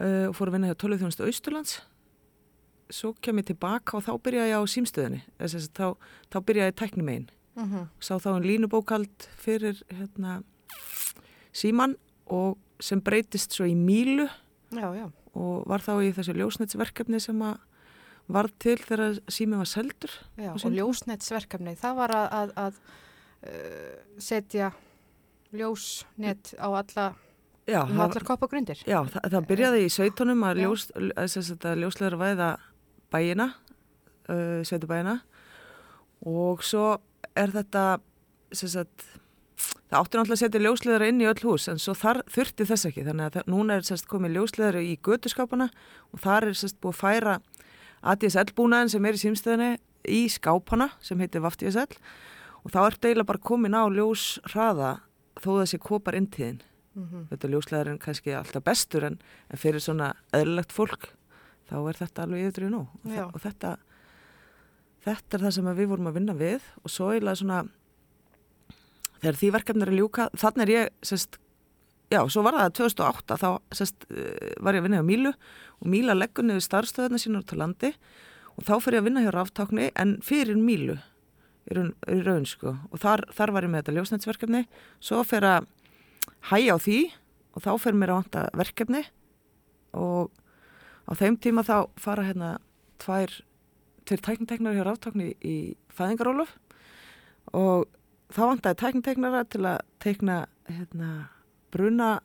[0.00, 1.74] uh, og fór að vinna hjá Tölvþjónustu Austurlands
[2.90, 5.20] svo kem ég tilbaka og þá byrjaði ég á símstöðinni.
[5.40, 5.86] Þess að þá,
[6.32, 10.42] þá byrjaði ég tæknum einn Mm sá þá en línubókald fyrir hérna,
[11.52, 11.96] síman
[12.26, 14.28] og sem breytist svo í mílu.
[14.70, 15.10] Já, já.
[15.34, 17.58] og var þá í þessu ljósnetsverkefni sem að
[18.28, 22.80] varð til þegar sími var seldur Já, og ljósnetsverkefni, það var að, að, að
[23.48, 24.72] uh, setja
[25.56, 27.06] ljósnet á alla,
[27.88, 28.82] um allar koppagrundir.
[28.84, 32.50] Já, það, það byrjaði í sveitunum að, ljós, að ljóslegar væða
[33.12, 33.52] bæina,
[34.28, 35.18] uh, sveitubæina
[36.28, 36.98] og svo
[37.38, 37.84] er þetta,
[38.52, 39.04] sagt,
[39.88, 42.88] það átti náttúrulega að setja ljóslegar inn í öll hús en svo þar þurfti þess
[42.90, 43.04] ekki.
[43.06, 45.68] Þannig að núna er sérst komið ljóslegar í götuskápana
[46.12, 47.36] og þar er sérst búið að færa
[48.02, 49.70] ADSL búnaðin sem er í símstöðinni
[50.08, 51.98] í skápana sem heitir VAFTSL
[52.64, 54.92] og þá er deila bara komin á ljósraða
[55.38, 56.60] þó þessi kopar intíðin
[56.98, 57.28] Mhm.
[57.30, 59.18] þetta ljóslegar er kannski alltaf bestur en,
[59.52, 61.12] en fyrir svona eðlilegt fólk
[61.68, 62.84] þá er þetta alveg yfir nú.
[63.04, 63.74] Og, þa- og þetta
[65.08, 66.64] þetta er það sem við vorum að vinna við.
[66.84, 67.60] Og svo eiginlega svona
[69.22, 71.38] þegar því verkefni er ljúka þannig er ég sest,
[72.12, 75.32] já, svo var það 2008 þá sest, eh, var ég að vinna hjá Mílu.
[75.82, 77.92] Og Míla leggur niður starfstöðuna sína út á landi.
[78.58, 80.98] Og þá fyrir ég að vinna hjá ráftákni en fyrir Mílu
[81.74, 82.76] raun, í raun sko.
[82.92, 84.62] Og þar, þar var ég með þetta ljósnætsverkefni
[85.04, 85.66] svo fyrir að
[86.50, 86.98] hæja á því
[87.54, 89.02] og þá fyrir mér að vanta verkefni.
[89.98, 90.30] Og
[91.08, 92.56] á þeim tíma þá fara hérna
[93.00, 93.32] tvær
[94.08, 95.56] tveir tækniteknar hjá ráftákni í
[95.92, 96.54] fæðingarólof
[97.56, 97.88] og
[98.32, 101.12] þá vantaði tækniteknara til að teikna hérna
[101.72, 102.18] bruna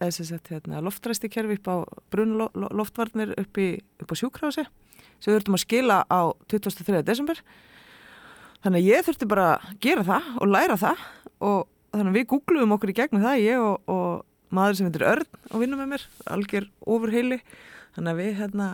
[0.00, 1.76] hérna loftræsti kerfi upp á
[2.10, 4.64] bruna lo, lo, loftvarnir upp, í, upp á sjúkrási
[5.20, 7.02] sem við þurftum að skila á 23.
[7.04, 7.42] desember
[8.64, 11.04] þannig að ég þurfti bara að gera það og læra það
[11.40, 11.60] og
[11.92, 15.28] þannig að við googluðum okkur í gegnum það ég og, og maður sem heitir Örn
[15.50, 17.40] og vinnum með mér, algjör ofurheili
[17.96, 18.68] þannig að við hérna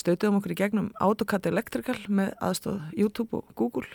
[0.00, 3.88] stötuðum okkur í gegnum AutoCAD Electrical með aðstóð YouTube og Google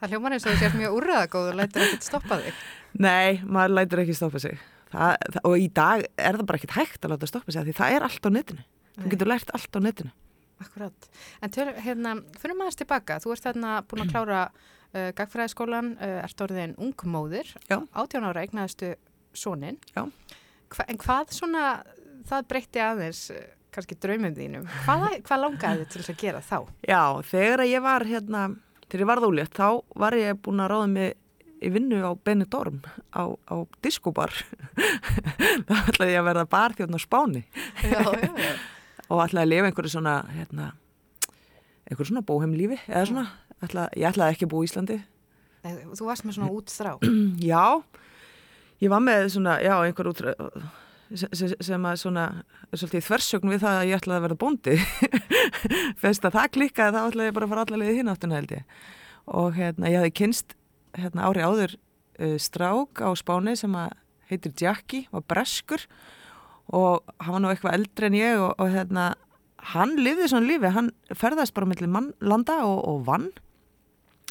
[0.00, 2.56] Það hljómar eins og þú sért mjög úrraðagóð og lætur ekkert stoppa þig.
[3.00, 4.58] Nei, maður lætur ekki stoppa sig
[4.90, 7.76] það, það, og í dag er það bara ekkit hægt að láta stoppa sig því
[7.78, 8.66] það er allt á netinu
[8.98, 10.14] þú getur lært allt á netinu
[10.62, 11.08] Akkurat.
[11.42, 16.20] En til, hérna, fyrir maður tilbaka, þú ert þarna búin að klára uh, gagfræðiskólan, uh,
[16.22, 17.80] ert orðin ungmóðir, Já.
[17.90, 18.94] 18 ára eignaðistu.
[19.34, 21.64] Hva, en hvað svona
[22.28, 24.68] það breytti aðeins eh, kannski draumum þínum.
[24.84, 26.56] Hvað, hvað langaði þið til þess að gera þá?
[26.88, 27.02] Já,
[27.32, 28.46] þegar ég var hérna,
[28.86, 31.14] þegar ég varð ólétt, þá var ég búin að ráða mig
[31.64, 32.80] í vinnu á Benidorm
[33.16, 34.34] á, á diskobar.
[35.68, 37.44] þá ætlaði ég að verða barþjóðn á Spáni
[37.80, 38.52] Já, já, já.
[39.10, 40.68] og ætlaði að lifa einhverju svona, hérna,
[41.88, 43.26] einhverju svona bóheimlífi eða svona.
[43.64, 45.00] Ætla, ég ætlaði ekki að búa í Íslandi.
[45.64, 46.96] Þú varst með svona útþrá.
[47.52, 47.64] Já,
[48.84, 50.20] ég var með svona, já, einhver út
[51.12, 52.26] sem, að svona,
[52.72, 54.76] er þversögn við það að ég ætlaði að verða bóndi.
[56.02, 58.54] Fyrst að það klikkaði þá ætlaði ég bara að fara allavega í hinn áttuna held
[58.56, 58.78] ég.
[59.40, 60.56] Og hérna, ég hafði kynst
[60.98, 63.94] hérna, ári áður uh, strák á Spáni sem að
[64.30, 65.84] heitir Jackie, var breskur
[66.72, 69.10] og hann var nú eitthvað eldri en ég og, og hérna,
[69.74, 71.92] hann lifði svona lífi, hann ferðast bara mellir
[72.24, 73.28] landa og, og vann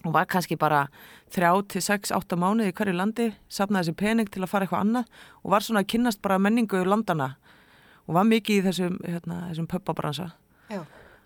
[0.04, 0.88] og var kannski bara
[1.34, 4.84] þrjá til sex, átta mánuði í hverju landi, safnaði þessi pening til að fara eitthvað
[4.86, 7.30] annað og var svona að kynnast bara menningu í landana
[8.08, 10.32] og var mikið í þessum, hérna, þessum pöppabransa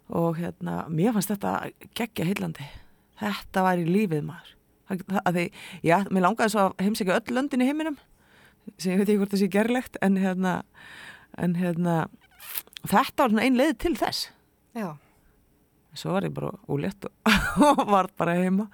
[0.07, 2.67] og hérna, mér fannst þetta geggja heillandi.
[3.19, 4.53] Þetta var í lífið maður.
[4.87, 5.47] Að því,
[5.83, 7.97] já, mér langaði svo að heimsækja öll löndin í heiminum
[8.75, 10.53] sem ég veit ekki hvort það sé gerlegt en hérna,
[11.39, 11.97] en hérna
[12.83, 14.29] þetta var svona ein leið til þess
[14.77, 14.95] Já.
[15.99, 17.13] Svo var ég bara úlétt og,
[17.93, 18.69] var bara heima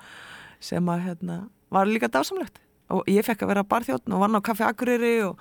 [0.64, 1.42] sem að hérna,
[1.74, 2.62] var líka dásamlegt
[2.94, 5.40] og ég fekk að vera barþjóðn og vann á kaffi Akureyri og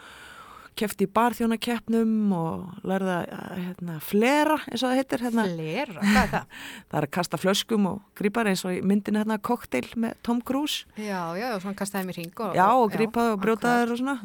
[0.78, 5.44] kefti í barþjónakeppnum og lærði að hérna, flera eins og það heitir hérna.
[5.50, 6.60] Flera, hvað er það?
[6.88, 10.86] það er að kasta flöskum og grípar eins og myndinu hérna kokteil með Tom Cruise
[10.96, 14.16] Já, já, og svona kastaði mér hring og, já og grípaði og brjótaði og svona.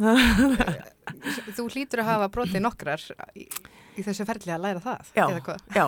[1.57, 3.03] Þú hlýtur að hafa brotið nokkrar
[3.35, 3.47] í,
[3.99, 5.27] í þessu ferli að læra það, já,
[5.75, 5.87] já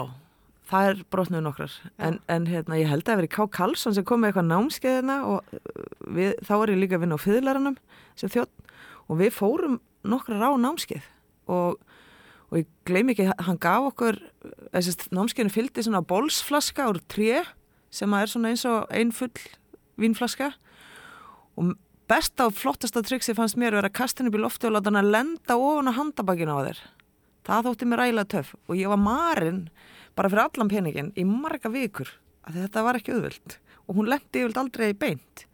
[0.70, 3.46] það er brotnuð nokkrar en, en hérna, ég held að það veri K.
[3.58, 5.54] Karlsson sem kom með eitthvað námskeiðina og
[6.06, 7.78] við, þá er ég líka að vinna á fyrirlæranum
[8.20, 8.74] sem þjótt
[9.10, 11.06] og við fórum nokkrar á námskeið.
[11.50, 11.80] Og,
[12.50, 14.20] og ég gleym ekki, hann gaf okkur
[14.70, 17.44] þessi námskeiðinu fylgdi svona bólsflaska úr tré
[17.94, 19.34] sem er svona eins og ein full
[20.00, 20.54] vínflaska.
[21.58, 21.74] Og
[22.10, 25.02] besta og flottasta triksi fannst mér að vera kastin upp í lofti og láta hann
[25.02, 26.82] að lenda ofan á handabakina á þér.
[27.50, 28.54] Það þótti mér ægilega töff.
[28.70, 29.64] Og ég var marinn
[30.20, 32.12] bara fyrir allan peningin í marga vikur
[32.50, 33.58] að þetta var ekki auðvöld
[33.88, 35.46] og hún lendi yfirlt aldrei beint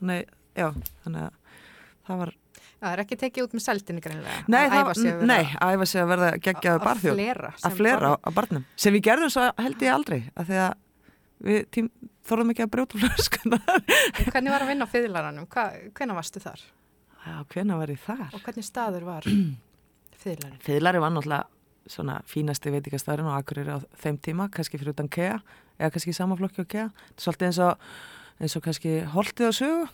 [0.00, 0.68] þannig, já,
[1.06, 1.56] þannig að
[2.10, 2.36] það var
[2.78, 4.34] Það er ekki tekið út með sældinni greinlega.
[4.54, 7.22] Nei, að æfa sig að vera- nei, að sig að verða geggjaðu Að barþjóð.
[7.66, 8.66] Að flera á, barnum.
[8.78, 10.18] Sem við gerðum svo held ég aldrei.
[10.38, 10.76] Að því að
[11.48, 11.88] við tím,
[12.30, 13.58] þorðum ekki að brjóta flöskuna.
[14.30, 15.48] Hvernig var að vinna á fyrirlaranum?
[15.50, 16.62] Hvernig varstu þar?
[17.26, 18.30] Já, hvena var ég þar?
[18.38, 19.26] Og hvernig staður var
[20.22, 20.62] fyrirlarin?
[20.62, 21.50] Fyðlari var náttúrulega
[21.88, 25.38] svona fínasti veitikastæðurinn og akkurir á þeim tíma, kannski fyrir utan KEA,
[25.78, 26.86] eða kannski í sama flokki á KEA.
[27.20, 27.88] Svolítið eins og,
[28.38, 29.86] eins og kannski holtið á sögu.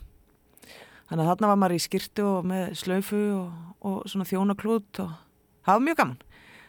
[1.04, 3.52] Þannig að þarna var maður í skirtu og með slaufu og,
[3.84, 5.12] og svona þjónaklút og
[5.66, 6.22] það var mjög gaman.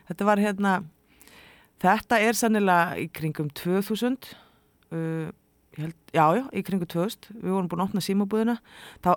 [0.09, 0.73] Þetta var hérna,
[1.81, 4.29] þetta er sannilega í kringum 2000,
[4.93, 5.29] uh,
[5.79, 8.57] held, já, já, í kringum 2000, við vorum búin að opna símabúðina.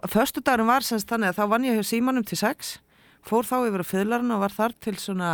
[0.09, 2.77] Föstu dagurum var semst þannig að þá vann ég hjá símanum til 6,
[3.27, 5.33] fór þá yfir á fyðlarinn og var þar til svona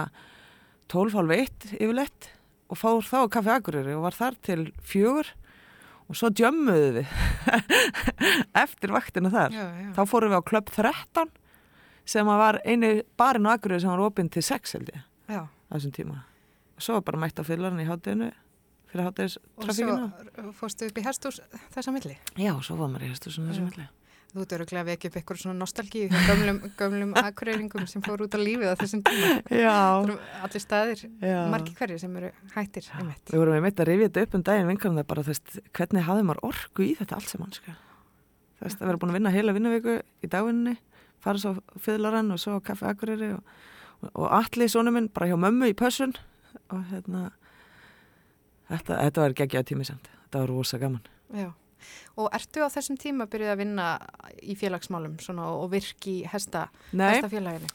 [0.92, 2.28] 12.30 yfirleitt
[2.72, 5.30] og fór þá á kaffi Akureyri og var þar til fjögur
[6.08, 7.14] og svo djömmuðu við
[8.64, 9.56] eftir vaktina þar.
[9.56, 9.88] Já, já.
[9.96, 11.32] Þá fórum við á klöpp 13
[12.14, 15.04] sem var einu barinn á Akureyri sem var opinn til 6 held ég
[15.40, 16.22] á þessum tíma.
[16.76, 18.30] Og svo var bara mætt á fyllarinn í hátteginu
[18.90, 21.40] fyrir háttegis Og svo fórstu upp í hestús
[21.74, 22.16] þessa milli?
[22.36, 23.62] Já, svo var maður í þessum Já.
[23.64, 23.86] milli.
[24.34, 28.24] Þú ert öruglega að vekja upp eitthvað svona nostalgíu hjá gömlum, gömlum akureyringum sem fór
[28.24, 29.28] út á lífið á þessum tíma.
[29.54, 29.74] Já,
[30.42, 31.04] allir staðir,
[31.52, 33.30] margi hverjir sem eru hættir einmitt.
[33.30, 36.08] Við vorum einmitt að rifja þetta upp um daginn vinkarinn það bara, þú veist, hvernig
[36.08, 37.76] hafði maður orku í þetta allt saman, sko.
[38.58, 40.76] Þú veist, að vera búin að vinna heila vinnuviku í dagvinni,
[41.22, 43.58] fara svo á fyrðlarann og svo á kaffi Akureyri og,
[44.02, 46.18] og, og allir sonu minn bara hjá mömmu í pössun
[46.74, 47.28] og hérna,
[48.66, 50.10] þetta, þetta var geggjað tími samt.
[50.24, 51.06] Þetta var rosa gaman.
[51.30, 51.52] Já.
[52.20, 53.88] Og ertu á þessum tíma byrjuð að vinna
[54.42, 57.70] í félagsmálum svona, og virki í hesta, hestafélaginu?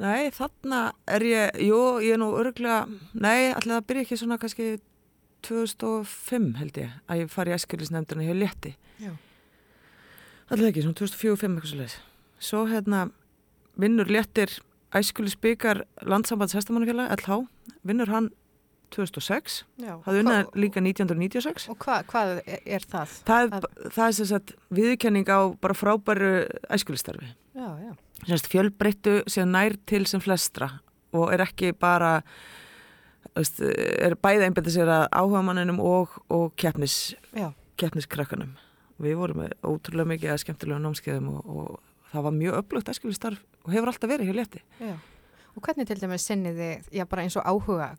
[0.00, 0.80] nei, þarna
[1.10, 4.68] er ég, jú, ég er nú örglega, nei, allir það byrja ekki svona kannski
[5.46, 8.74] 2005 held ég, að ég fari í æskjölisnefndina hjá Létti.
[9.00, 9.14] Já.
[10.50, 11.96] Allir ekki, svona 2004-2005 eitthvað svo leiðis.
[12.40, 13.06] Svo hérna
[13.80, 14.58] vinnur léttir
[14.96, 17.44] æskulis byggar landsambands hestamannafélag, LH,
[17.86, 18.30] vinnur hann
[18.94, 19.92] 2006, Já.
[20.04, 21.68] hafði unnað líka 1996.
[21.72, 23.16] Og hva, hvað er, það?
[23.28, 23.58] Það
[23.96, 26.32] það er sem sagt viðkenning á bara frábæru
[26.72, 27.32] æskulistarfi.
[27.56, 27.92] Já, já.
[28.28, 30.74] Sérst fjölbreyttu sem nær til sem flestra
[31.16, 32.20] og er ekki bara
[33.36, 37.14] veist, er bæði einbætti sér að áhuga manninum og, og keppnis,
[37.80, 38.56] keppniskrakkanum.
[39.00, 43.40] Við vorum með ótrúlega mikið að skemmtilega námskeiðum og, og það var mjög öflugt æskulistarf
[43.64, 44.62] og hefur alltaf verið hjá létti.
[44.80, 44.94] Já.
[45.60, 47.90] Og hvernig til dæmis sinnið þið, já bara eins og áhuga,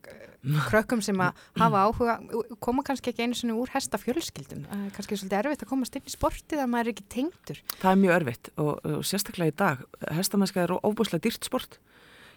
[0.66, 2.16] krökkum sem að hafa áhuga,
[2.57, 4.64] koma kannski ekki einu sinni úr hesta fjölskyldum,
[4.95, 7.62] kannski svolítið erfitt að komast inn í sportið að maður er ekki tengdur.
[7.84, 9.86] Það er mjög örfitt og, og sérstaklega í dag,
[10.18, 11.78] hestamennska er óbúslega dýrt sport.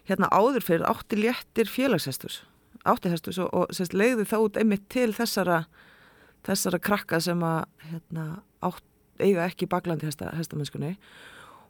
[0.05, 2.43] Hérna áður fyrir átti léttir félagshestus,
[2.85, 5.63] átti hestus og, og sérst, leiði það út einmitt til þessara,
[6.45, 8.27] þessara krakka sem að hérna,
[8.61, 8.85] átt,
[9.25, 10.99] eiga ekki baklandi hesta, hestamennskunni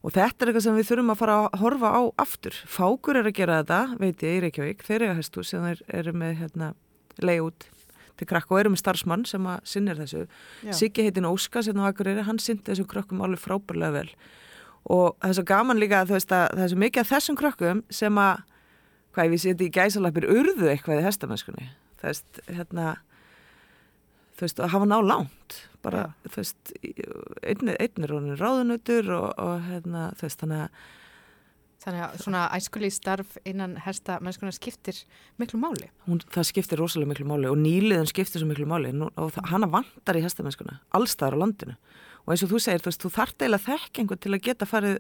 [0.05, 2.59] og þetta er eitthvað sem við þurfum að fara að horfa á aftur.
[2.68, 6.16] Fákur er að gera þetta, veit ég, í Reykjavík, þeir eiga hestus sem þeir eru
[6.20, 6.70] með hérna,
[7.24, 7.68] leið út
[8.14, 10.26] til krakka og eru með starfsmann sem að sinnir þessu.
[10.62, 10.74] Já.
[10.76, 14.11] Siggi heitin Óskar sem á Akureyri, hann sindi þessum krökkum alveg frábærlega vel
[14.84, 17.80] og það er svo gaman líka að að það er svo mikið af þessum krökkum
[17.88, 18.42] sem að
[19.14, 21.68] hvað ég vissi þetta í gæsalapir urðu eitthvað í hestamennskunni
[22.00, 22.88] þú veist, hérna
[24.35, 25.61] þú veist, að hafa ná langt.
[25.85, 30.85] Bara, þú veist, einn, einn er honin ráðunutur og, og hérna, þú veist, þannig að
[31.85, 34.97] Þannig að svona æskulí starf innan hesta mennskunar skiptir
[35.37, 35.91] miklu máli.
[36.07, 38.93] hún, það skiptir rosalega miklu máli og nýliðin skiptir svo miklu máli.
[38.97, 41.76] Nú, og hana vantar í hestamennskuna allstaðar á landinu.
[42.24, 44.97] Og eins og þú segir, þú veist, þú þarft eiginlega einhvern til að geta farið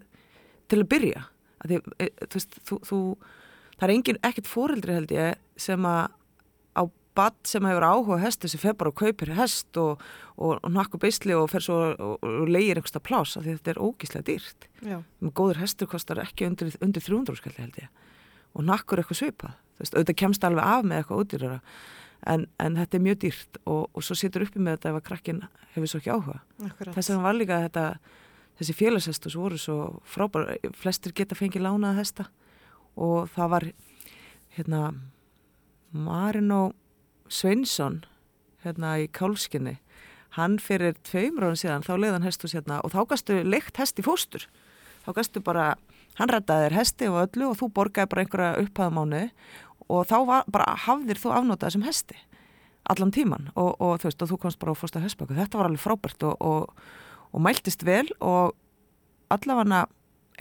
[0.68, 1.24] til að byrja.
[1.64, 3.00] Því, e, þú veist, þú, þú
[3.78, 6.02] það er engin, ekkert fóreldri held ég sem að
[7.14, 10.00] á bad sem hefur áhuga sem fer bara og kaupir hest og,
[10.36, 13.70] og, og nakku beisli og fer svo og, og leigir einhversta plás af því þetta
[13.70, 14.68] er ógíslega dýrt.
[15.20, 17.88] Með góður hestur kostar ekki undir, undir 300 skalli held ég.
[18.54, 19.54] Og nakkur eitthvað svipað.
[19.78, 21.60] Veist, auðvitað kemst alveg af með eitthvað útýrara
[22.30, 25.08] en, en þetta er mjög dýrt og, og svo situr uppi með þetta ef að
[25.08, 25.40] krakkin
[25.74, 26.38] hefur svo ekki áhuga.
[26.64, 26.94] Akkurat.
[26.94, 27.88] þess vegna var líka þetta
[28.60, 32.28] þessi félagshestus voru svo frábær flestir geta fengið lánaða hesta.
[32.94, 33.68] Og það var
[34.54, 34.82] hérna
[35.94, 36.72] Marino
[37.34, 38.02] Sveinsson
[38.64, 39.78] hérna í Kálskinni
[40.34, 44.04] hann fyrir tveimur ára síðan þá leiðan hestus hérna og þá gastu leikt hest í
[44.06, 44.46] fóstur.
[45.04, 45.74] Þá gastu bara,
[46.18, 49.24] hann reddaði þér hesti og öllu og þú borgaði bara einhverja upphæðamánu
[49.92, 52.18] og þá var, bara hafðir þú afnótað sem hesti
[52.90, 55.36] allan tíman og, og þú veist og þú komst bara á fórsta hestböku.
[55.36, 56.82] Þetta var alveg frábært og, og,
[57.32, 58.56] og mæltist vel og
[59.32, 59.86] allavega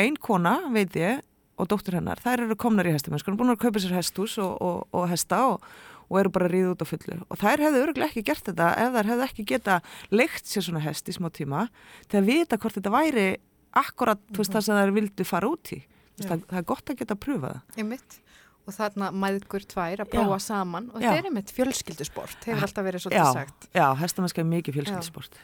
[0.02, 1.22] ein kona veit ég
[1.62, 3.94] og dóttur hennar, þær eru komnar í hestamennskunum búin að kaupa sér
[4.42, 5.68] og, og, og hesta og,
[6.10, 8.70] og eru bara að ríða út á fullu og þær hefðu öruglega ekki gert þetta
[8.84, 9.80] ef þær hefðu ekki geta
[10.12, 11.68] leikt sér svona hest í smá tíma
[12.08, 13.28] til að vita hvort þetta væri
[13.74, 14.52] akkurat mm -hmm.
[14.54, 17.24] það sem þær vildu fara út í veist, það, það er gott að geta að
[17.26, 18.20] pröfa það Einmitt.
[18.64, 20.40] Og þarna mæðgur tvær að prófa Já.
[20.40, 21.10] saman og Já.
[21.10, 23.68] þetta er einmitt fjölskyldusport, hefur alltaf verið já, svolítið sagt.
[23.76, 25.36] já, hestamennska er mikið fjölskyldisport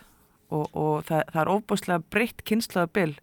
[0.50, 3.18] og, og það, það er óbúslega breytt kynslaðabil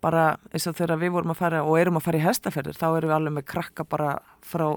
[0.00, 2.86] bara eins og þegar við vorum að fara og erum að fara í hestaferðir þá
[2.88, 4.14] erum við alveg með krakka bara
[4.46, 4.68] frá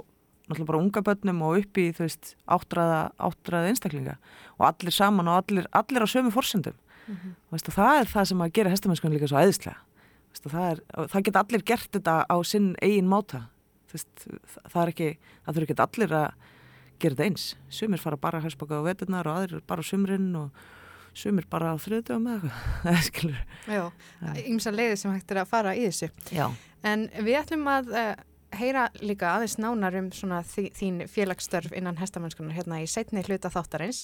[0.51, 4.17] náttúrulega bara unga börnum og upp í þú veist áttræða, áttræða einstaklinga
[4.59, 6.77] og allir saman og allir, allir á sömu forsendum
[7.07, 7.31] Mhm.
[7.51, 9.79] veist, og það er það sem að gera hestamennskunni líka svo æðislega
[10.29, 13.41] veist, það, er, það geta allir gert þetta á sinn eigin máta
[13.91, 14.27] veist,
[14.69, 15.07] það, er ekki,
[15.47, 16.27] það þurfi ekki allir að
[17.01, 20.29] gera þetta eins sumir fara bara að hestbaka á veturnar og aðrir bara á sumrin
[20.37, 20.51] og
[21.17, 22.51] sumir bara á þriðdöfum eða
[22.93, 23.39] eitthvað.
[23.75, 23.83] Já,
[24.45, 26.07] ymsa leiði sem hægt er að fara í þessu.
[26.31, 26.45] Já.
[26.87, 28.13] En við ætlum að uh,
[28.57, 33.51] heyra líka aðeins nánar um svona þí, þín félagsstörf innan hestamennskunar hérna í setni hluta
[33.53, 34.03] þáttarins.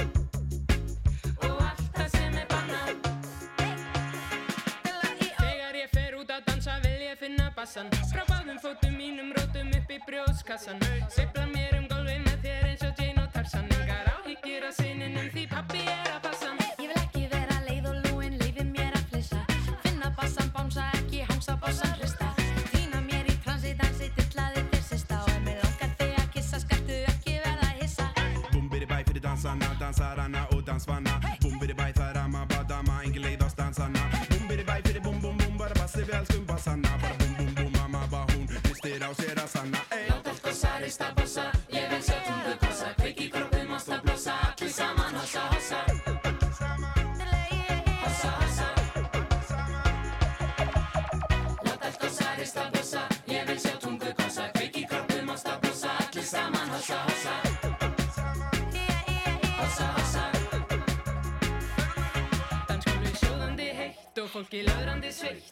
[7.71, 12.67] bassan Frá báðum fótum mínum rótum upp í brjóðskassan Sveifla mér um gólfi með þér
[12.67, 13.69] eins og Jane og Tarzan.
[13.79, 16.30] Engar áhyggjur af sininum því pappi er að passa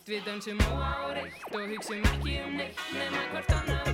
[0.09, 1.17] Við dansum óa og
[1.69, 3.88] hugsum ekki um neitt nema hvort annað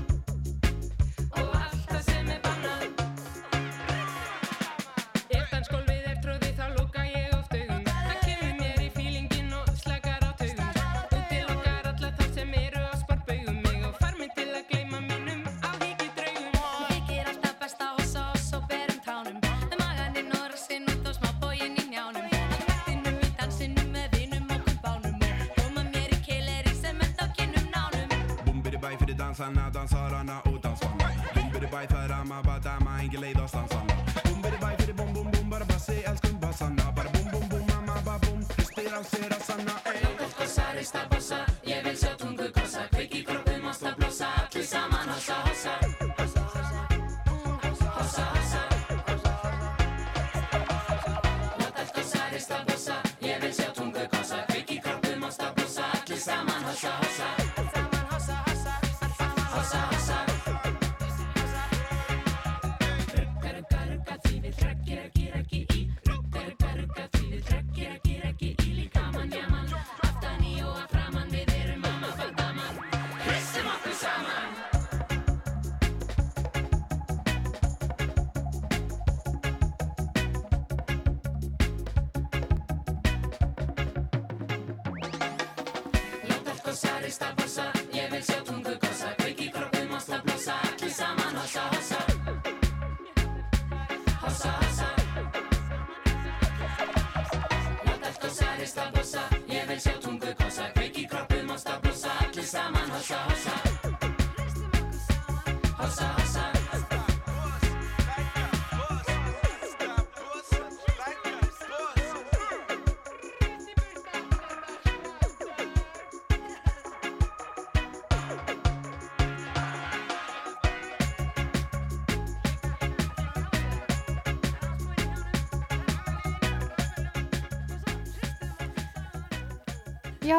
[28.95, 32.91] mig fyrir dansarna dansar hana og dansmanna Bum bidi bæ það er amma bata amma
[33.03, 36.91] engin leið á stansanna Bum bidi bæ fyrir bum bum bum bara bassi elskum bassanna
[36.95, 40.47] Bara bum bum bum amma ba bum, hlustir á sér að sanna Ey, þetta skal
[40.57, 41.54] sarist að bassa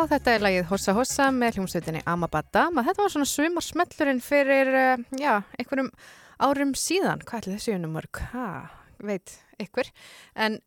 [0.07, 2.85] Já, þetta er lagið Hossa Hossa með hljómsveitinni Amabadama.
[2.87, 5.89] Þetta var svona sumarsmellurinn fyrir, uh, já, einhverjum
[6.47, 7.25] árum síðan.
[7.27, 8.21] Hvað ætli þessi unum mörg?
[8.31, 8.45] Ha,
[9.03, 9.35] veit
[9.65, 9.91] ykkur.
[10.39, 10.61] En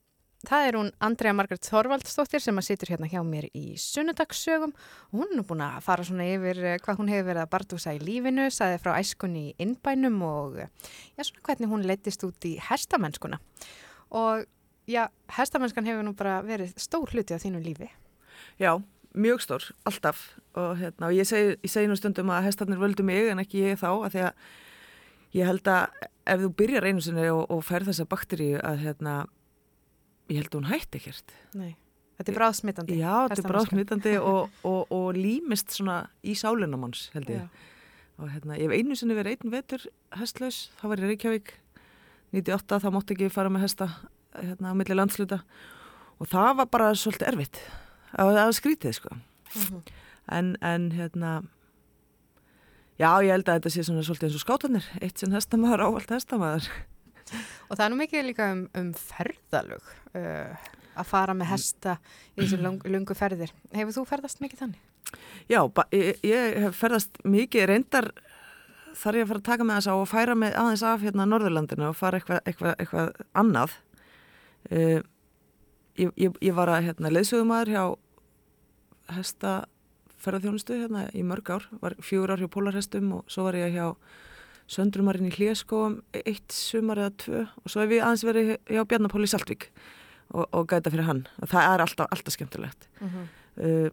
[0.43, 4.75] það er hún Andrea Margaret Þorvaldsdóttir sem að situr hérna hjá mér í sunnudagssögum.
[5.15, 8.03] Hún er búin að fara svona yfir uh, hvað hún hefur verið að bardúsa í
[8.03, 13.39] lífinu, saði frá æskunni í innbænum og já, svona hvernig hún leittist út í hestamennskuna.
[14.19, 14.43] Og
[14.83, 15.05] já,
[15.39, 17.93] hestamennskan hefur nú bara verið stór hluti á þínu lífi.
[18.59, 18.73] Já,
[19.17, 20.23] mjög stór, alltaf.
[20.57, 23.63] Og, hérna, og ég segi, ég segi nú stundum að hestarnir völdu mig en ekki
[23.63, 24.47] ég þá að því að
[25.37, 29.15] ég held að ef þú byrjar einu sinni og, og fær þessa bakteríu að hérna,
[30.29, 31.33] ég held að hún hætti ekkert.
[31.57, 31.71] Nei,
[32.19, 32.99] þetta er bráðsmittandi.
[32.99, 37.65] Já, þetta er bráðsmittandi og, og, og límist svona í sálunamanns held ég.
[38.19, 39.85] Og hérna, hef einu sinni verið einn vetur
[40.19, 41.53] hestlaus, þá var ég Reykjavík
[42.35, 43.87] 98, þá mátti ekki fara með hesta
[44.35, 45.39] hérna á milli landsluta
[46.19, 47.61] og það var bara svolítið erfitt
[48.15, 49.17] það var skrítið sko.
[50.29, 51.39] En, en hérna
[52.99, 56.11] já ég held að þetta sé svona svolítið eins og skátanir eitt sinn hestamæður ávalt
[56.13, 56.69] hestamæður
[57.69, 61.97] Og það er nú mikið líka um, um ferðalög uh, að fara með hesta
[62.33, 63.53] í þessu lung, lungu ferðir.
[63.75, 64.85] Hefur þú ferðast mikið þannig?
[65.49, 65.61] já,
[65.95, 67.67] ég, ég hef ferðast mikið.
[67.71, 68.09] Reyndar
[68.97, 71.29] þarf ég að fara að taka með þess á og færa mig aðeins af hérna
[71.29, 73.77] Norðurlandinu og fara eitthvað, eitthvað, eitthvað annað.
[74.69, 74.99] Uh,
[75.99, 77.83] ég, ég, ég var að hérna, leiðsögumæður hjá
[79.17, 79.53] hesta
[80.19, 83.93] ferðarþjónustu hérna í mörg ár, var fjögur ár hjá Pólarhestum og svo var ég hjá
[84.69, 87.39] Söndrumarinn í Hlíaskóum eitt sumar eða tvö.
[87.63, 89.65] Og svo hef ég aðeins verið hjá Bjarnapól í Saltvík
[90.29, 91.23] og, og gæta fyrir hann.
[91.41, 92.85] Og það er alltaf, alltaf skemmtilegt.
[93.57, 93.89] Uh,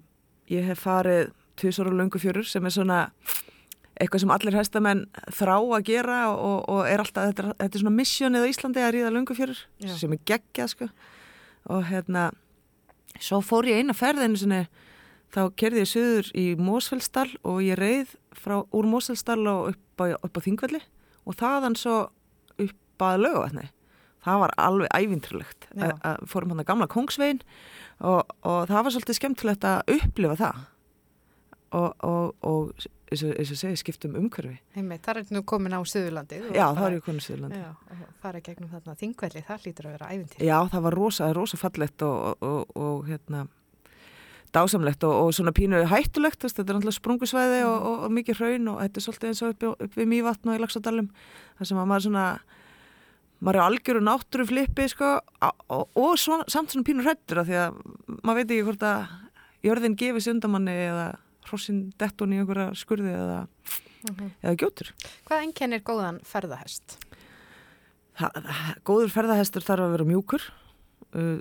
[0.52, 3.00] ég hef farið tvisar og löngu fjörur sem er svona
[3.96, 7.84] eitthvað sem allir hestamenn þrá að gera og, og er alltaf, þetta er, þetta er
[7.86, 9.94] svona missionið á Íslandi að ríða löngu fjörur Já.
[9.96, 10.88] sem er geggjað sko
[11.72, 12.30] og hérna
[13.20, 14.64] svo fór ég eina ferðinu sinni
[15.34, 20.16] þá kerði ég söður í Mósfellsdal og ég reið frá úr Mósfellsdal og upp á,
[20.20, 20.82] upp á Þingvelli
[21.26, 21.96] og þaðan svo
[22.62, 23.66] upp að lögavatni
[24.26, 27.42] það var alveg ævintrulegt að fórum hann að gamla kongsvegin
[28.00, 30.64] og, og það var svolítið skemmtilegt að upplifa það.
[31.76, 35.76] Og, og, og eins og eins og segi skiptum umhverfi Heimei, það er nú komin
[35.76, 36.48] á Suðurlandið.
[36.50, 39.86] og já, það er ég konið Suðurlandi Já, og fara gegnum þarna þingvelli, það hlýtur
[39.86, 40.46] að vera æfintýr.
[40.48, 43.44] Já, það var rosa, rosa fallegt og, og, og hérna
[44.56, 48.68] dásamlegt og, og svona pínu hættulegt, þetta er náttúrulega sprungusvæði og, og, og mikið hraun
[48.72, 51.08] og þetta er svolítið eins og upp, upp við Mývatn og í Laxadalum
[51.58, 52.24] þar sem að maður svona
[53.44, 55.10] maður er algjöru náttúru flippi sko,
[55.44, 57.76] á- og, og svona, samt svona pínu hrættur því að
[58.22, 59.14] maður veit ekki hvort að
[59.66, 61.06] jörðin gefi sig undan manni eða
[61.50, 63.40] hrossin dettun í einhverja skurði eða,
[64.42, 64.92] eða gjótur.
[65.28, 66.98] Hvað einkennir góðan ferðahest?
[68.16, 68.52] Það,
[68.88, 70.46] góður ferðahestur þarf að vera mjúkur,
[71.16, 71.40] uh,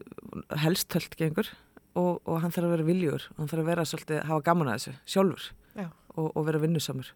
[0.66, 1.52] helst höld gengur
[1.96, 4.80] og, og hann þarf að vera viljur hann þarf að vera svolítið, hafa gaman að
[4.80, 5.46] þessu sjálfur
[5.76, 5.88] Já.
[6.16, 7.12] og, og vera vinnusamur.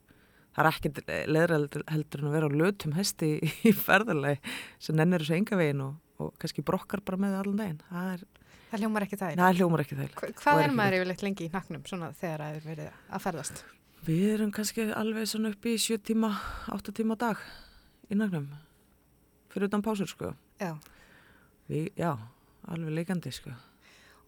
[0.56, 1.58] Það er ekkert leðra
[1.94, 5.98] heldur en að vera á lötum hesti í, ferðarlegi sem nennir þessu enga veginn og,
[6.20, 7.82] og kannski brokkar bara með allan daginn.
[7.92, 8.24] Það er,
[8.70, 9.36] Það hljómar ekki það.
[9.40, 10.10] það hljómar ekki þeil.
[10.20, 13.64] Hva- Hvað er maður yfirleitt lengi í naknum svona þegar það er verið að ferðast?
[14.06, 16.30] Við erum kannski alveg svona upp í 7 tíma,
[16.72, 17.38] 8 tíma dag
[18.10, 18.46] í nagnum.
[19.50, 20.36] Fyrir utan pásur sko.
[20.62, 20.76] Já.
[21.70, 22.14] Við, já,
[22.70, 23.52] alveg leikandi sko.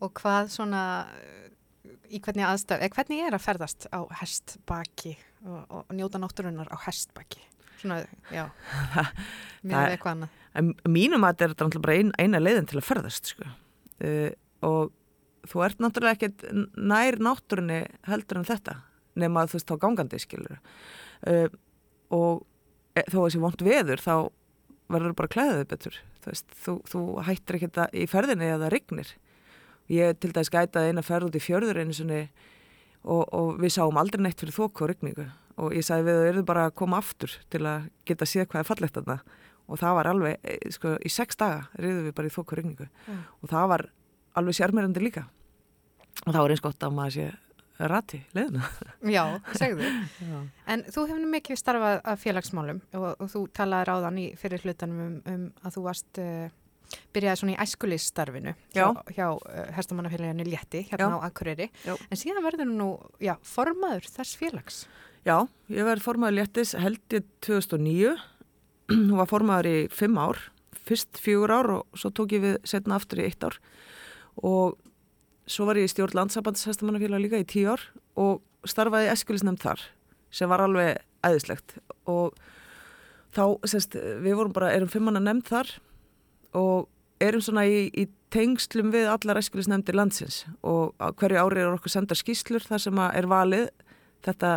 [0.02, 0.82] Og hvað svona,
[2.10, 5.16] í hvernig aðstæð, eða hvernig er að ferðast á hestbaki
[5.46, 7.42] og, og njóta náttúrunnar á hestbaki?
[7.82, 8.02] Svona,
[8.34, 8.48] já,
[9.66, 10.76] mér er eitthvað annað.
[10.90, 13.46] Mínum að þetta er bara ein, eina leiðin til að ferðast sko.
[14.02, 14.32] Uh,
[14.66, 14.92] og
[15.50, 16.46] þú ert náttúrulega ekkert
[16.78, 18.78] nær náttúrunni heldur en þetta
[19.20, 20.62] nema að þú veist þá gangandi skilur.
[21.28, 21.48] Uh,
[22.12, 22.46] og
[22.96, 24.16] e, þó að þessi vond veður þá
[24.92, 26.00] verður bara klæðið betur.
[26.22, 29.14] Þú, veist, þú, þú hættir ekki þetta í ferðinni eða það rignir.
[29.92, 32.22] Ég til dæs gætaði eina ferð út í fjörður einu sinni
[33.02, 35.28] og, og við sáum aldrei neitt fyrir þóku og rigningu
[35.62, 38.62] og ég sagði við þau eru bara að koma aftur til að geta séð hvað
[38.62, 39.18] er fallegt þarna
[39.72, 42.60] og það var alveg, eh, sko, í sex daga reyðum við bara í þóku og
[42.60, 43.22] rigningu Mm.
[43.42, 43.86] og það var
[44.36, 45.24] alveg sérmærandi líka
[46.26, 47.30] og það var eins gott að maður sé
[47.82, 48.68] rati leiðina.
[49.10, 49.24] Já,
[49.58, 49.88] segðu.
[50.22, 50.40] Já.
[50.70, 55.00] En þú nú mikið starfað að félagsmálum og, og þú talaði ráðan í fyrir hlutanum
[55.08, 56.50] um, um að þú varst, uh,
[57.16, 58.88] byrjaði svona í æskulisstarfinu hjá, Já.
[59.16, 61.18] hjá uh, Herstamannafélaginu Létti hérna Já.
[61.18, 61.70] á Akureyri.
[61.88, 61.96] Já.
[62.12, 62.90] En síðan verður nú,
[63.42, 64.84] formaður þess félags.
[65.26, 68.14] Já, ég verði formaður léttis held ég 2009
[68.92, 70.40] hún var formaður í fimm ár
[70.88, 73.58] fyrst fjögur ár og svo tók ég við setna aftur í eitt ár.
[74.42, 74.78] Og
[75.50, 77.84] svo var ég í stjórn landsambands líka í tíu ár
[78.16, 79.84] og starfaði eskulisnefnd þar
[80.32, 81.78] sem var alveg æðislegt.
[82.10, 82.34] Og
[83.36, 85.76] þá, sérst, við vorum bara, erum fimmanna nefnd þar
[86.58, 86.90] og
[87.22, 90.46] erum svona í, í tengslum við allar eskulisnefndir landsins.
[90.64, 93.70] Og hverju ári er okkur sendar skýslur þar sem er valið
[94.26, 94.52] þetta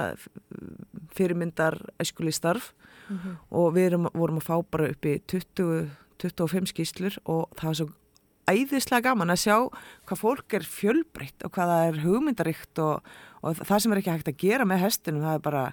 [1.15, 2.73] fyrirmyndar eskulistarf
[3.51, 5.91] og við erum, vorum að fá bara upp í 20,
[6.23, 7.89] 25 skýslur og það var svo
[8.51, 9.57] æðislega gaman að sjá
[10.09, 13.13] hvað fólk er fjölbreytt og hvað það er hugmyndaríkt og,
[13.43, 15.65] og það sem er ekki hægt að gera með hestinum, það er bara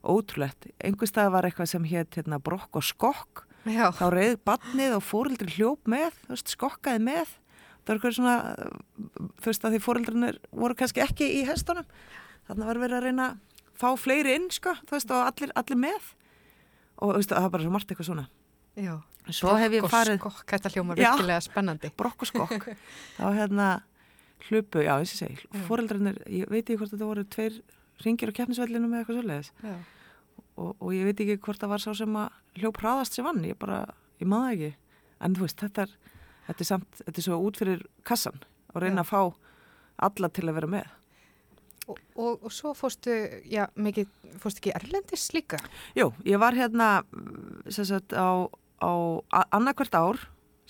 [0.00, 0.70] ótrúlegt.
[0.80, 3.90] Einhvers stað var eitthvað sem hétt hérna, brokk og skokk, Já.
[3.92, 7.36] þá reyð badnið og fóreldri hljóp með, veist, skokkaði með.
[7.80, 8.36] Það var eitthvað svona,
[9.40, 11.88] þú veist, að því fóreldrinir voru kannski ekki í hestunum.
[12.50, 15.78] Þannig var verið að reyna að fá fleiri inn, sko, þú veist, og allir, allir
[15.78, 16.08] með.
[17.00, 18.26] Og þú veist, það var bara svo margt eitthvað svona.
[18.80, 18.94] Já.
[19.30, 20.18] Svo hef ég Brokk og farið...
[20.18, 21.10] skokk, þetta hljómar Já.
[21.12, 21.90] virkilega spennandi.
[21.96, 22.66] brokk og skokk
[23.18, 23.66] þá hérna
[24.48, 27.58] hlupu, já eins og ég segi fóreldrarnir, ég veit ekki hvort þetta voru tveir
[28.04, 29.74] ringir á keppnisvellinu með eitthvað svoleiðis Já.
[30.56, 33.42] og, og ég veit ekki hvort það var sá sem að hljóp hraðast sem vann,
[33.44, 33.82] ég bara,
[34.22, 34.70] ég maður ekki
[35.20, 35.94] en þú veist, þetta er
[36.48, 38.40] þetta er samt, þetta er svo út fyrir kassan
[38.72, 39.20] og reyna að fá
[40.08, 40.96] alla til að vera með
[41.90, 43.14] Og, og, og svo fórstu,
[43.50, 44.10] já, mikið,
[44.42, 45.58] fórstu ekki Erlendis líka?
[45.98, 47.00] Jú, ég var hérna
[47.72, 48.46] sem sagt á,
[48.78, 48.92] á
[49.50, 50.20] annarkvært ár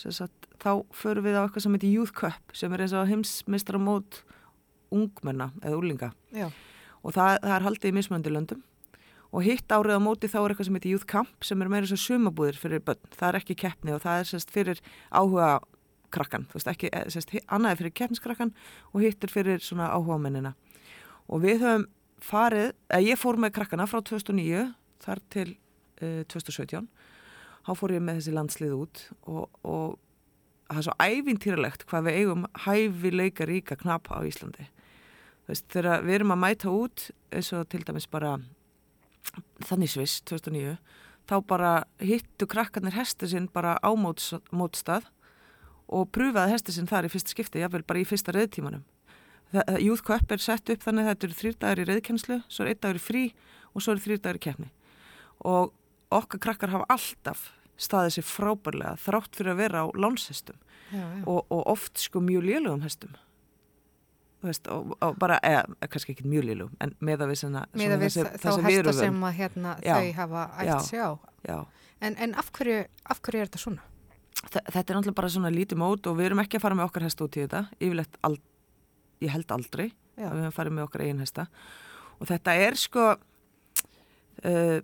[0.00, 3.08] sem sagt, þá förum við á eitthvað sem heitir Youth Cup sem er eins og
[3.10, 4.22] heimsmeistra mót
[4.94, 6.48] ungmenna eða úlinga Já.
[7.04, 8.62] og það, það er haldið í mismöndi löndum
[9.30, 11.90] og hitt árið á móti þá er eitthvað sem heitir Youth Camp sem er meira
[11.90, 14.80] svo sumabúðir fyrir börn, það er ekki keppni og það er sérst fyrir
[15.12, 15.52] áhuga
[16.10, 18.54] krakkan, þú veist ekki, eh, sérst, annað er fyrir keppniskrakkan
[18.90, 20.56] og hitt er fyrir svona áhuga mennina
[21.30, 21.86] og við höfum
[22.20, 24.66] farið, eða ég fór með krakkana frá 2009
[25.00, 25.48] þar til
[26.02, 26.88] uh, 2017
[27.64, 29.98] þá fór ég með þessi landslið út og, og
[30.70, 34.68] það er svo ævintýralegt hvað við eigum hæfileika ríka knapa á Íslandi.
[35.48, 38.36] Veist, þegar við erum að mæta út eins og til dæmis bara
[39.66, 40.76] þannig sviss 2009
[41.30, 41.72] þá bara
[42.02, 45.06] hittu krakkarnir hesti sinn bara á móts, mótstað
[45.90, 48.84] og prúfaði hesti sinn þar í fyrsta skipti, jáfnvel bara í fyrsta reyðtímanum
[49.82, 52.68] Youth Cup er sett upp þannig að þetta eru þrýr dagar í reyðkjenslu, svo er
[52.74, 53.22] einn dagur í frí
[53.74, 54.68] og svo eru þrýr dagur í keppni
[55.44, 55.72] og
[56.10, 57.48] okkar krakkar hafa alltaf
[57.80, 59.86] staðið sér frábærlega þrátt fyrir að vera á
[60.92, 61.04] já.
[61.26, 63.14] og, og oft sko mjög lélugum hestum
[64.44, 67.94] veist, og, og bara, eða kannski ekki mjög lélugum en með að við svona, við
[68.06, 68.98] þessi- þá þessi hesta vön.
[69.00, 69.94] sem að hérna, Já.
[69.96, 71.06] þau hafa ætt sjá.
[71.48, 71.58] Já.
[72.00, 72.78] En, en af, hverju,
[73.12, 73.82] af hverju er þetta svona?
[74.40, 76.88] Þa- Þetta er náttúrulega bara svona lítið mót og við erum ekki að fara með
[76.88, 78.40] okkar hest út í þetta, yfirlegt ald,
[79.20, 80.28] ég held aldrei, Já.
[80.30, 81.46] við höfum farið með okkar eigin hesta.
[82.20, 83.04] Og þetta er sko
[84.44, 84.78] uh,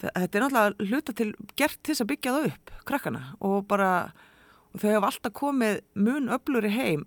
[0.00, 3.22] þetta er náttúrulega hluta til gert til þess að byggja það upp krakkana.
[3.44, 3.90] Og bara
[4.70, 7.00] og þau hafa alltaf komið mun öfluri heim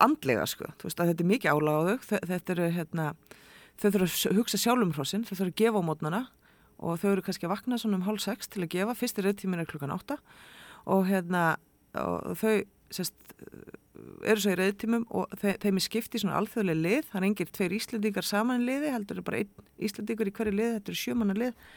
[0.00, 3.08] andlega sko, veist að þetta er mikið álag á þau, Þe- þetta eru hérna
[3.76, 6.22] þau þurfa að hugsa sjálfum hrossin, þau þurfa að gefa á mótnana.
[6.76, 9.60] Og þau eru kannski að vakna svona um hálf sex til að gefa, fyrsti reyðtímin
[9.62, 10.16] er klukkan átta.
[10.92, 11.44] Og hérna
[11.96, 13.14] og þau sest,
[14.26, 17.26] eru svo í reyðtímum og þe þeim er skipt í svona alþjóðlega lið, það er
[17.28, 21.02] engir tveir Íslendingar saman liði, heldur er bara einn Íslendingur í hverju lið, þetta eru
[21.02, 21.68] sjömanna lið.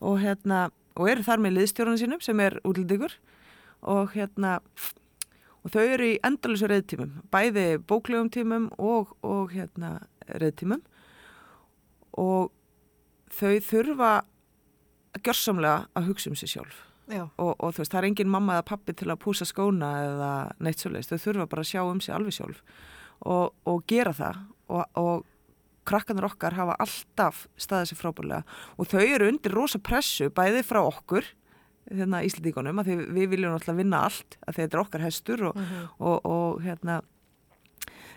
[0.00, 0.62] Og hérna,
[0.96, 3.14] og eru þar með liðstjórunum sínum sem er útlendingur.
[3.90, 4.58] Og hérna
[5.60, 9.98] og þau eru í endalusu reyðtímum bæði bóklegum tímum og, og hérna
[10.28, 10.82] reyðtímum
[12.20, 12.50] og
[13.36, 14.12] þau þurfa
[15.20, 16.78] gjörsamlega að hugsa um sig sjálf.
[16.84, 16.89] Já.
[17.18, 20.30] Og, og þú veist, það er engin mamma eða pappi til að púsa skóna eða
[20.62, 22.62] neitt svoleiðist, þau þurfa bara að sjá um sig alveg sjálf
[23.26, 24.40] og, og gera það.
[24.70, 25.26] Og, og
[25.88, 28.58] krakkanar okkar hafa alltaf staðið sér frábærlega.
[28.78, 31.26] Og þau eru undir rosa pressu bæði frá okkur
[31.90, 35.62] hérna Íslandíkonum að því við viljum alltaf vinna allt að þetta er okkar hestur og,
[35.98, 37.00] og, og hérna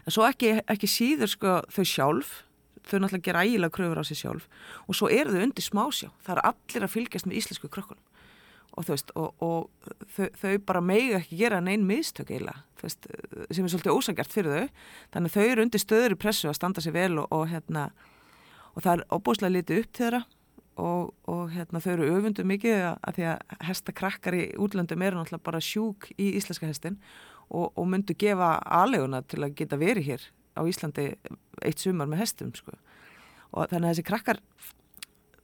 [0.04, 2.34] en svo ekki, ekki síður sko þau sjálf.
[2.84, 4.50] Þau náttúrulega gera ægilega kröfur á sig sjálf.
[4.92, 6.10] Og svo eru þau undir smásjá.
[6.26, 8.04] Það er allir að fylgjast með íslensku krökkunum
[8.74, 13.10] og veist, og, og þau, þau bara megi ekki gera neinn miðstök eiginlega, þú veist,
[13.54, 16.58] sem er svolítið ósangjart fyrir þau, þannig að þau eru undir stöður í pressu að
[16.58, 17.90] standa sér vel og, og hérna
[18.80, 20.24] það er óbúslega litið upp til þeirra
[20.82, 25.62] og, hérna þau eru öfundu mikið að, því að hestakrakkar í útlöndum eru náttúrulega bara
[25.62, 26.98] sjúk í íslenska hestin
[27.54, 30.24] og myndu gefa aðleguna til að geta verið hér
[30.58, 31.12] á Íslandi
[31.62, 32.74] eitt sumar með hestum sko.
[33.54, 34.40] og þannig að þessi krakkar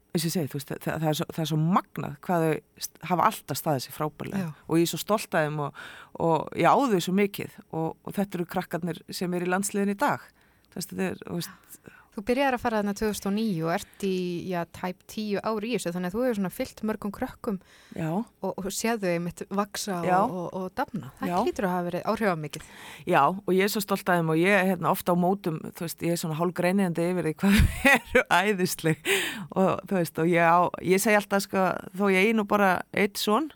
[0.10, 2.45] eins og ég segi, þú veist, það, það, er svo, það er svo magnað hvað
[2.45, 4.47] þau hafa alltaf staðið sér frábærlega.
[4.47, 4.49] Já.
[4.66, 5.84] og ég er svo stolt að þeim og,
[6.26, 7.57] og ég áðu svo mikið.
[7.70, 10.26] Og, og þetta eru krakkarnir sem er í landsliðin í dag.
[10.70, 11.80] Þú veist, þetta er, þú veist,
[12.20, 14.16] Þú byrjar að fara þarna 2009 og ert í,
[14.52, 17.60] já, tæp 10 ári í þessu, þannig að þú hefur svona fyllt mörgum krökkum
[17.96, 21.12] já, og, og séðu þau mitt vaksa og, og, og dafna.
[21.22, 21.36] Það Já.
[21.46, 22.66] hlýtur að hafa verið áhrifamikið.
[23.08, 25.62] já, og ég er svo stolt að þeim og ég er hérna ofta á mótum,
[25.80, 27.62] þú veist, ég er svona hálf greinandi yfir því hvað
[27.96, 29.12] eru æðisleg
[29.56, 30.60] og þú veist, og ég á,
[30.92, 33.48] ég segi alltaf sko, þó ég einu bara eitt svon,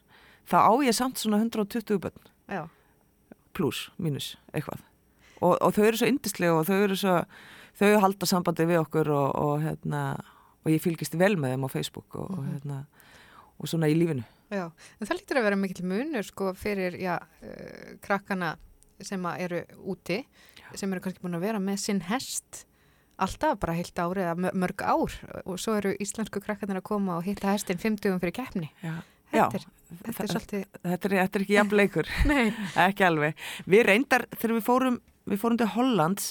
[0.47, 2.64] þá á ég samt svona 120 börn Já.
[3.51, 4.80] pluss, mínus, eitthvað
[5.43, 7.18] og, og þau eru svo yndislega og þau eru svo
[7.80, 10.03] þau halda sambandi við okkur og, og hérna
[10.63, 12.82] og ég fylgist vel með þeim á Facebook og, og hérna
[13.59, 14.24] og svona í lífinu.
[14.53, 14.67] Já,
[14.99, 18.53] en það lítur að vera mikill munur sko fyrir, já, uh, krakkana
[19.03, 19.61] sem að eru
[19.93, 20.19] úti,
[20.78, 22.63] sem eru kannski búin að vera með sinn hest
[23.24, 25.13] alltaf bara heilt árið mö- mörg ár
[25.45, 28.69] og svo eru íslensku krakkarnir að koma og hitta hestin 50 fyrir keppni.
[28.84, 28.95] Já,
[29.34, 32.09] Þetta er, Já, þetta er svolítið, þetta er, þetta er ekki jafn leikur.
[32.30, 32.43] Nei,
[32.88, 33.39] ekki alveg.
[33.65, 34.97] Við reyndar þegar við fórum,
[35.30, 36.28] við fórum til Hollands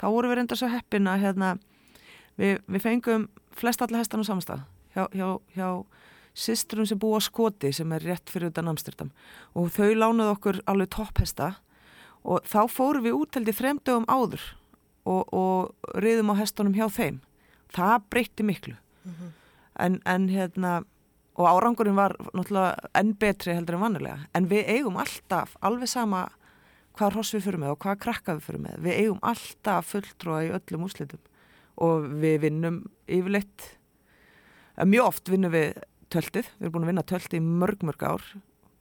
[0.00, 1.52] þá vorum við reyndar svo heppin að hérna,
[2.40, 4.64] við, við fengum flest alla hestan á samstað
[4.96, 5.68] hjá, hjá, hjá
[6.36, 9.12] systrum sem búa á Skoti sem er rétt fyrir utan Amsterdam.
[9.56, 11.54] Og þau lánuðu okkur alveg topphesta.
[12.26, 14.42] Og þá fórum við út held í þremdögum áður
[15.06, 17.22] og, og riðum á hestunum hjá þeim.
[17.72, 18.76] Það breytti miklu.
[19.78, 20.80] En, en hérna
[21.36, 26.22] og árangurinn var náttúrulega enn betri heldur en vannilega en við eigum alltaf alveg sama
[26.96, 28.76] hvað hross við fyrir með og hvað krakka við fyrir með.
[28.86, 31.22] Við eigum alltaf fulltrúa í öllum úslitum
[31.86, 33.70] og við vinnum yfirleitt.
[34.84, 35.78] Mjög oft vinnum við
[36.12, 36.50] töltið.
[36.56, 38.26] Við erum búin að vinna töltið í mörg mörg ár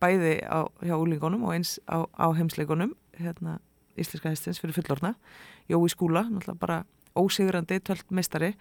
[0.04, 3.60] bæði á, hjá úlingunum og eins á, á heimsleikunum hérna
[3.96, 5.14] Íslenska hestins fyrir fullorna
[5.72, 6.80] Jói skúla, náttúrulega bara
[7.16, 8.54] ósigurandi töltmeistari.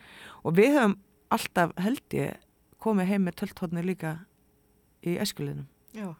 [0.47, 0.95] Og við höfum
[1.35, 2.39] alltaf held ég
[2.81, 4.19] komið heim með tölthotni líka
[5.05, 6.15] í æskulinum já,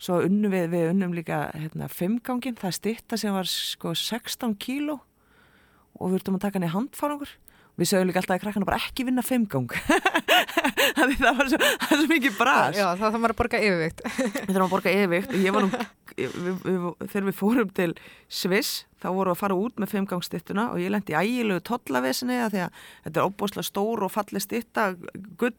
[0.00, 4.96] Svo unnum við, við unnum líka hérna, fimmgangin, það stitta sem var sko 16 kíló
[6.00, 7.34] og við vurtum að taka hann í handfarangur.
[7.80, 9.68] Við sögum líka alltaf að krakkana bara ekki vinna fimmgang.
[10.96, 12.76] það var svo, það svo mikið bras.
[12.76, 14.02] já, það þarf maður að borga yfirvikt.
[14.36, 15.82] Við þurfum að borga yfirvikt og ég var nú,
[16.16, 16.36] við,
[16.66, 17.88] við, þegar við fórum til
[18.40, 22.40] Sviss, þá vorum við að fara út með fimmgangstittuna og ég lendi í ægilegu tollavesinni
[22.40, 24.90] að því að þetta er óbúslega stór og falli stitta,
[25.40, 25.56] gull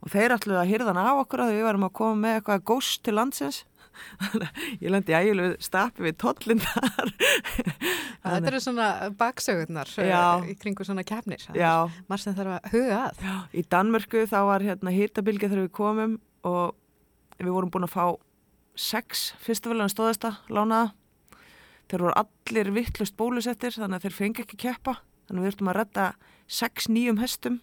[0.00, 3.02] og þeir ætluðu að hýrðan af okkur að við varum að koma með eitthvað góst
[3.04, 3.64] til landsins.
[4.82, 7.10] ég lendi ægilegu stapi við tollin þar.
[8.22, 8.88] Þetta eru svona
[9.18, 10.22] baksögurnar eh, Já.
[10.46, 11.08] í kringu svona er
[12.08, 13.22] Margt sem þarf að huga að.
[13.26, 16.16] Já, í Danmörku þá var hérna hýrtabilgi þegar við komum
[16.48, 16.76] og
[17.40, 18.04] við vorum búin að fá
[18.80, 20.94] sex fyrstafélagin stóðasta lánaða.
[21.90, 25.00] Þeir voru allir vittlust bólusettir þannig að þeir fengi ekki keppa.
[25.26, 26.06] Þannig að við þurftum að redda
[26.50, 27.58] sex nýjum hestum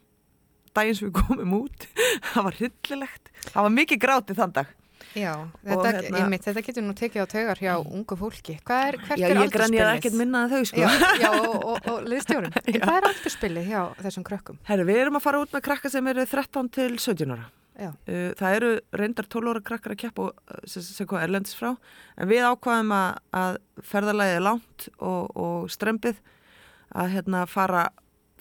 [0.77, 1.87] daginn sem við komum út.
[2.31, 3.31] Það var hryllilegt.
[3.47, 4.75] Það var mikið grátið þann dag.
[5.17, 5.31] Já,
[5.65, 8.57] þetta, hérna- einmitt, þetta getur nú tekið á taugar hjá ungu fólki.
[8.67, 9.93] Hvað er, hvert Já, er ég grænjaði aldurspilið?
[9.97, 10.81] ekkert minna en þau, sko.
[10.83, 10.89] Já,
[11.21, 12.57] já og, og, og liðstjórun.
[12.67, 14.59] En Hvað er aldurspilið hjá þessum krökkum?
[14.67, 17.47] Herru, við erum að fara út með krakka sem eru 13 til 17 ára.
[17.77, 17.91] Já.
[18.09, 18.71] Uh, Það eru
[19.01, 21.71] reyndar 12 ára krakkar að og, uh, sem, sem hvað erlendis frá
[22.17, 26.21] en við ákvaðum að, að ferðalagið er langt og, og strempið
[26.97, 27.87] að hérna fara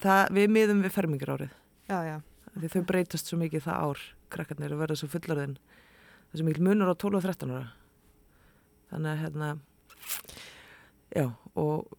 [0.01, 1.53] það, við miðum við fermingar árið
[1.87, 2.17] Já, já.
[2.57, 6.49] því þau breytast svo mikið það ár krakkarnir að verða svo fullarðin það er svo
[6.49, 7.69] mikil munur á 12 og 13 ára.
[8.91, 9.53] Þannig að hérna
[11.17, 11.97] já og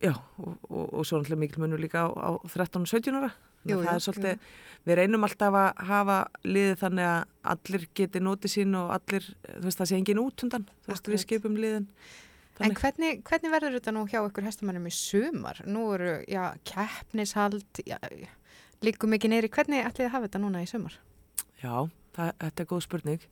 [0.00, 3.32] já og, og, og svo náttúrulega mikil munur líka á, á 13 og 17 ára.
[3.60, 4.48] Þannig Jú, að það jú, er svolítið,
[4.88, 6.16] við reynum alltaf að hafa
[6.48, 10.44] liðið þannig að allir geti notið sín og allir, þú veist það sé engin út
[10.46, 11.88] undan, þú veist við skipum liðin.
[12.60, 15.60] En hvernig, hvernig verður þetta nú hjá ykkur hestamannum í sumar?
[15.68, 17.96] Nú eru, já, keppnishald, já,
[18.84, 19.50] líkum ekki neyri.
[19.52, 20.96] Hvernig ætlið þið að hafa þetta núna í sumar?
[21.60, 21.74] Já,
[22.16, 23.28] það, þetta er góð spurning.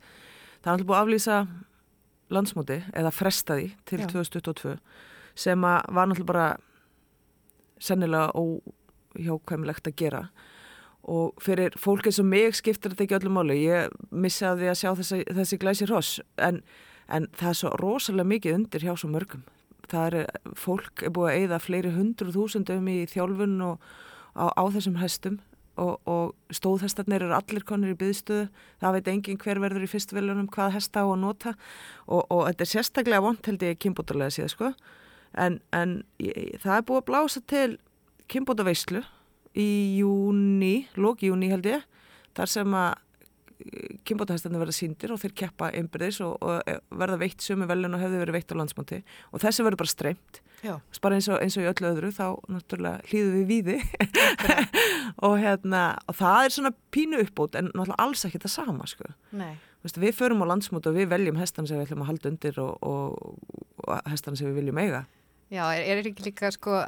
[0.58, 1.38] Það er alltaf búið að aflýsa
[2.34, 4.08] landsmóti eða fresta því til Já.
[4.12, 4.74] 2022
[5.38, 6.48] sem var náttúrulega bara
[7.78, 10.22] sennilega óhjákvæmilegt að gera
[11.08, 13.60] og fyrir fólkið sem mig skiptir þetta ekki öllu máli.
[13.64, 16.60] Ég missi að því að sjá þessi, þessi glæsi hross en,
[17.08, 19.46] en það er svo rosalega mikið undir hjá svo mörgum.
[19.88, 20.26] Það er,
[20.58, 23.88] fólk er búið að eyða fleiri hundru þúsundum í þjálfun og
[24.38, 25.38] á, á þessum hestum
[25.78, 28.48] og, og stóðhestarnir eru allir konur í byðstöðu,
[28.82, 31.54] það veit engin hver verður í fyrstvelunum hvað hesta á að nota.
[32.06, 34.72] Og, og þetta er sérstaklega vond held ég kynbótarlega síðan sko.
[35.38, 37.68] En, en ég, það er búið að blása til
[38.32, 39.04] kynbótaveislu
[39.58, 39.68] í
[39.98, 41.84] júni, lóki júni held ég,
[42.36, 43.04] þar sem að
[44.06, 48.20] kynbótahestarnir verða síndir og þeir keppa einbyrðis og, og verða veitt sömu velun og hefði
[48.22, 49.00] verið veitt á landsmóti.
[49.32, 50.40] Og þessi verður bara streymt.
[51.02, 53.76] Bara eins og, eins og í öllu öðru þá náttúrulega hlýðu við víði.
[55.26, 59.12] Og hérna og það er svona pínu uppbót en náttúrulega alls ekki það sama sko.
[59.38, 59.54] Nei.
[59.86, 62.58] Vistu, við förum á landsmót og við veljum hestan sem við ætlum að halda undir
[62.62, 65.04] og, og, og hestan sem við viljum eiga
[65.48, 66.82] Já, er, er ekki líka sko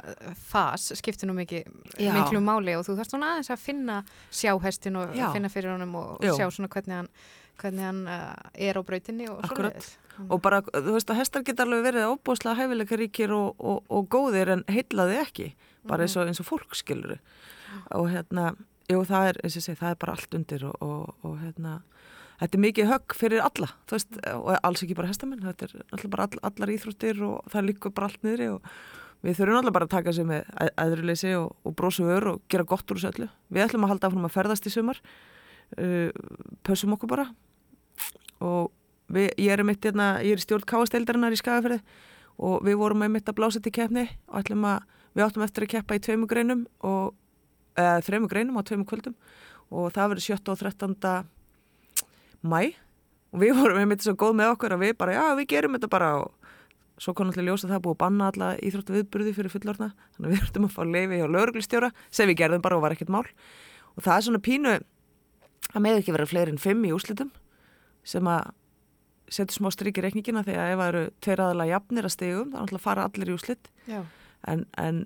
[0.51, 1.65] fas, skiptir nú mikið
[1.97, 2.11] Já.
[2.13, 3.95] miklu máli og þú þarfst svona aðeins að finna
[4.29, 5.31] sjáhestin og Já.
[5.33, 6.35] finna fyrir honum og Jú.
[6.37, 7.09] sjá svona hvernig hann,
[7.61, 9.95] hvernig hann uh, er á brautinni og svoleiðis.
[10.27, 14.09] og bara, þú veist að hestar geta alveg verið óbúslega hæfileika ríkir og, og, og
[14.13, 15.47] góðir en heillaði ekki
[15.89, 17.17] bara eins og, eins og fólk skilur
[17.97, 18.51] og hérna,
[18.91, 21.79] jú það er eins og segi, það er bara allt undir og, og, og hérna
[22.41, 26.11] þetta er mikið högg fyrir alla veist, og alls ekki bara hestamenn þetta er alltaf
[26.13, 28.71] bara all, allar íþróttir og það líkur bara allt niðri og
[29.21, 30.47] við þurfum alltaf bara að taka sig með
[30.81, 34.09] aðruleysi og, og brosu vör og gera gott úr þessu öllu við ætlum að halda
[34.09, 35.01] áfram að ferðast í sumar
[35.77, 36.09] uh,
[36.65, 37.27] pössum okkur bara
[38.41, 38.71] og
[39.11, 41.81] við, ég er mitt hérna, ég er stjórn káasteildarinnar í Skagafjörði
[42.41, 45.67] og við vorum með mitt að blása til keppni og ætlum að við áttum eftir
[45.67, 47.13] að keppa í tveimu greinum og
[47.77, 49.15] eða þreimu greinum á tveimu kvöldum
[49.71, 50.39] og það verður 7.
[50.51, 50.95] og 13.
[52.41, 52.61] mæ
[53.31, 55.77] og við vorum með mitt svo góð með okkur að við bara, já við gerum
[55.77, 56.31] þetta bara og
[57.01, 59.91] svo kom náttúrulega ljós að það er búið að banna alla íþróttu viðburði fyrir fullorna
[60.15, 62.95] þannig að við verðum að fá leifi hjá lauruglistjóra sem við gerðum bara og var
[62.95, 63.23] ekkert mál.
[63.95, 64.73] Og það er svona pínu
[65.71, 67.31] að með ekki vera fleiri en fimm í úslitum
[68.07, 68.51] sem að
[69.31, 72.51] setja smá stryk í reikningina því að ef það eru tveir aðalega jafnir að stegum
[72.51, 75.05] þá náttúrulega fara allir í úslit en, en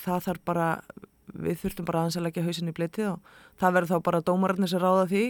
[0.00, 0.68] það þarf bara
[1.36, 4.72] við þurftum bara aðeins að leggja hausin í bleitið og það verður þá bara dómararnir
[4.72, 5.24] sem ráða því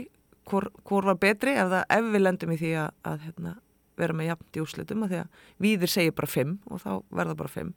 [0.46, 1.56] hvor, hvor var betri?
[1.58, 3.52] Ef, það, ef við lendum í því að, að hérna,
[3.96, 6.90] vera með jafnt í úslitum að því að viðir segir bara fimm og þá
[7.20, 7.74] verða bara fimm.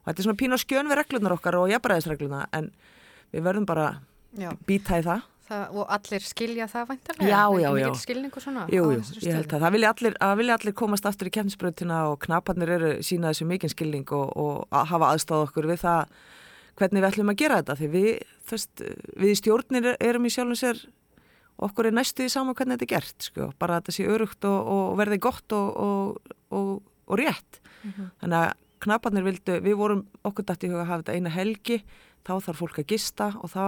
[0.00, 2.70] Og þetta er svona pínu að skjön við reglunar okkar og jafnbæðisregluna en
[3.34, 3.88] við verðum bara
[4.68, 5.26] býta í það.
[5.48, 7.28] Það, og allir skilja það væntarlega?
[7.30, 7.86] Já, Er já, já.
[7.88, 11.06] mikill skilningur svona Jú, á jú, ég held að það vilja allir, vilja allir komast
[11.08, 15.46] aftur í kemnsbröðtina og knaparnir eru sína þessu mikinn skilning og, og að hafa aðstáð
[15.46, 16.12] okkur við það
[16.78, 17.78] hvernig við ætlum að gera þetta.
[17.80, 18.10] Því við,
[18.50, 18.84] þvist,
[19.24, 20.84] við stjórnir erum í sjálfum sér
[21.58, 23.48] okkur er næstu í sama hvernig þetta er gert sko.
[23.58, 26.18] bara að þetta sé örugt og, og verði gott og,
[26.54, 27.60] og, og rétt.
[28.22, 28.52] Þannig að
[28.84, 31.80] knaparnir vildu, við vorum okkur dætt í huga að hafa þetta eina helgi
[32.28, 33.62] þá þarf fólk að gista og þá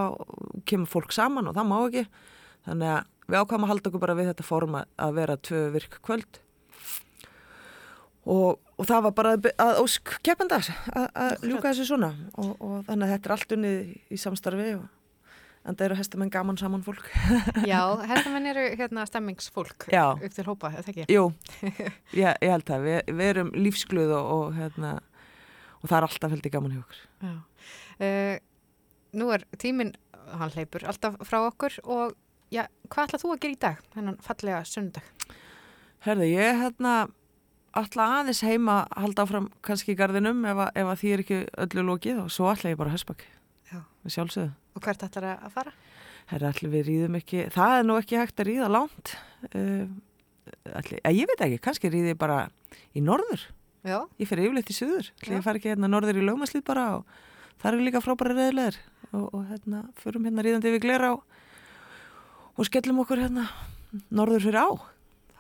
[0.69, 2.05] kemur fólk saman og það má ekki.
[2.69, 5.99] Þannig að við ákvæmum að halda okkur bara við þetta form að- vera tvö virk
[6.05, 6.41] kvöld.
[8.31, 12.11] Og, og það var bara að, ósk keppenda að, að ljúka þessu svona.
[12.39, 13.79] Og, og þannig að þetta er allt unnið
[14.13, 14.85] í samstarfi og
[15.69, 17.05] en það eru hestamenn gaman saman fólk
[17.71, 17.81] Já,
[18.11, 20.05] hestamenn eru hérna stemmingsfólk Já.
[20.17, 21.07] upp til hópa, er það ekki?
[21.13, 21.25] Jú,
[22.23, 24.95] ég, ég held það við, við erum lífsgluð og, og, hérna,
[25.81, 27.05] og það er alltaf heldur gaman hjá okkur.
[28.01, 28.37] Uh,
[29.21, 29.93] nú er tíminn,
[30.41, 32.15] hann hleypur alltaf frá okkur og
[32.55, 35.09] já, hvað ætlað þú að gera í dag, þennan fallega sunnudag?
[36.07, 36.95] Herði, ég hérna
[37.77, 41.43] ætla aðeins heima halda áfram kannski í garðinum ef, að- ef að því er ekki
[41.67, 42.95] öllu lokið og svo ætla ég bara
[44.01, 45.73] við sjálfsögðu Og hvert ætlar að fara?
[46.31, 49.15] Herra, allir við rýðum ekki, það er nú ekki hægt að rýða langt.
[49.51, 49.89] Uh,
[50.79, 52.45] allir, ég veit ekki, kannski ríði ég bara
[52.95, 53.49] í norður,
[53.81, 55.31] Já, ég fer yfirleitt í suður Já.
[55.33, 57.15] ég far ekki hérna norður í lögmaslið bara og
[57.63, 58.77] það eru líka frábæra reðilegar
[59.17, 61.23] og, og hérna, förum hérna ríðandi yfir glera og,
[62.61, 63.47] og skellum okkur hérna
[64.13, 64.69] norður fyrir á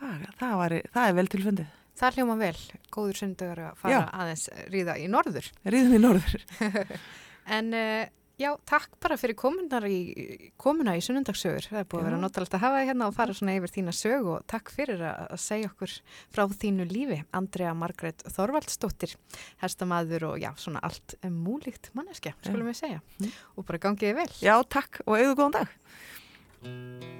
[0.00, 2.56] það, það, var, það er vel tilfendið það hljóma vel.
[2.88, 4.00] Góður sundagar að fara Já.
[4.22, 5.50] aðeins ríða í norður.
[5.68, 6.46] ríðum í norður
[7.60, 8.08] En uh,
[8.40, 11.68] já, takk bara fyrir komunar í, komuna í sunnundagssögur.
[11.70, 12.22] Það er búið að vera Já.
[12.24, 15.36] notalegt að hafa þig hérna og fara svona yfir þína sög og takk fyrir að,
[15.44, 15.96] segja okkur
[16.32, 17.20] frá þínu lífi.
[17.36, 19.16] Andrea Margrét Þorvaldsdóttir,
[19.62, 23.00] hestamaður og já, svona allt um múlíkt manneskja, skulum við segja.
[23.20, 23.32] Mm.
[23.56, 24.30] Og bara gangiði vel.
[24.40, 27.18] já, takk og auðu góðan dag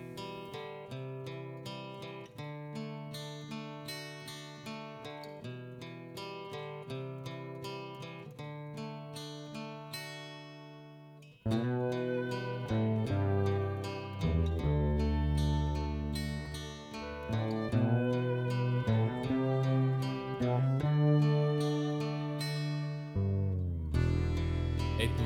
[11.41, 11.57] Einn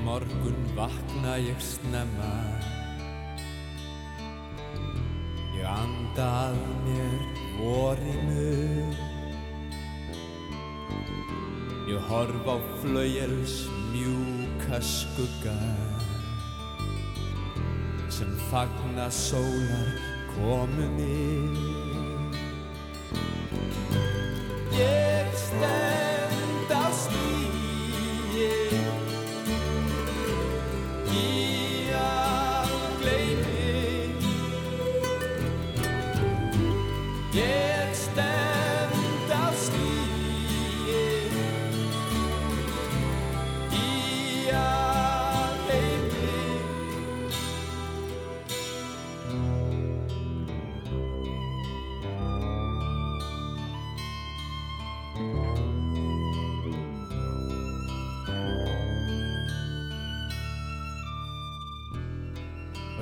[0.04, 2.30] morgun vakna ég snemma.
[5.58, 7.18] Ég anda að mér
[7.58, 8.54] vorinu.
[11.90, 15.58] Ég horf á flauels mjúka skugga
[18.18, 19.88] sem fagna sólar
[20.34, 21.50] komunni
[24.78, 25.03] Ég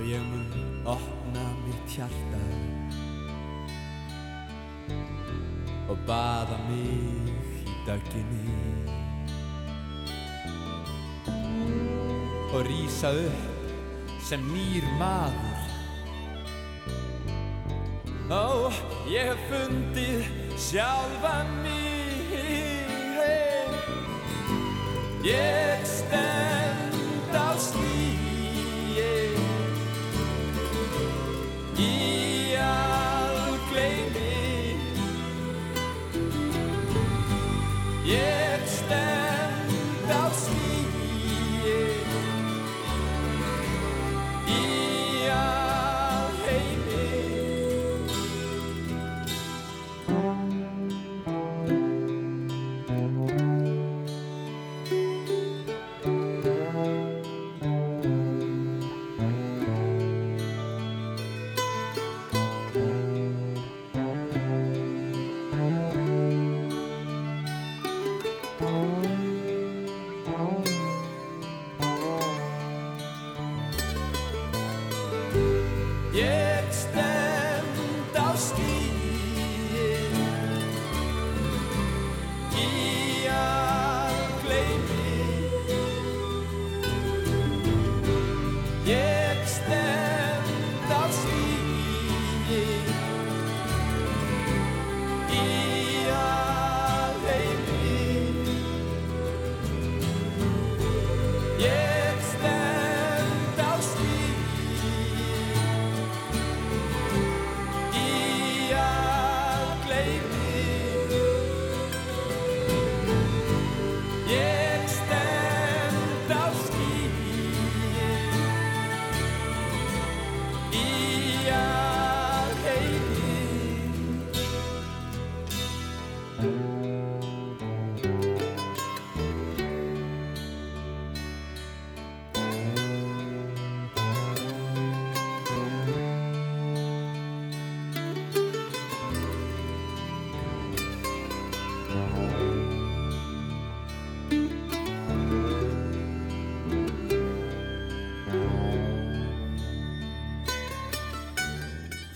[0.02, 2.38] og ég mun opna mitt hjarta
[5.92, 7.20] og baða mig
[7.70, 8.56] í dögginni
[12.50, 15.62] og rísa upp sem nýr maður.
[18.26, 18.72] Ó,
[19.06, 20.26] ég hef fundið
[20.58, 22.02] sjálfa mig.
[25.22, 25.71] Ég stend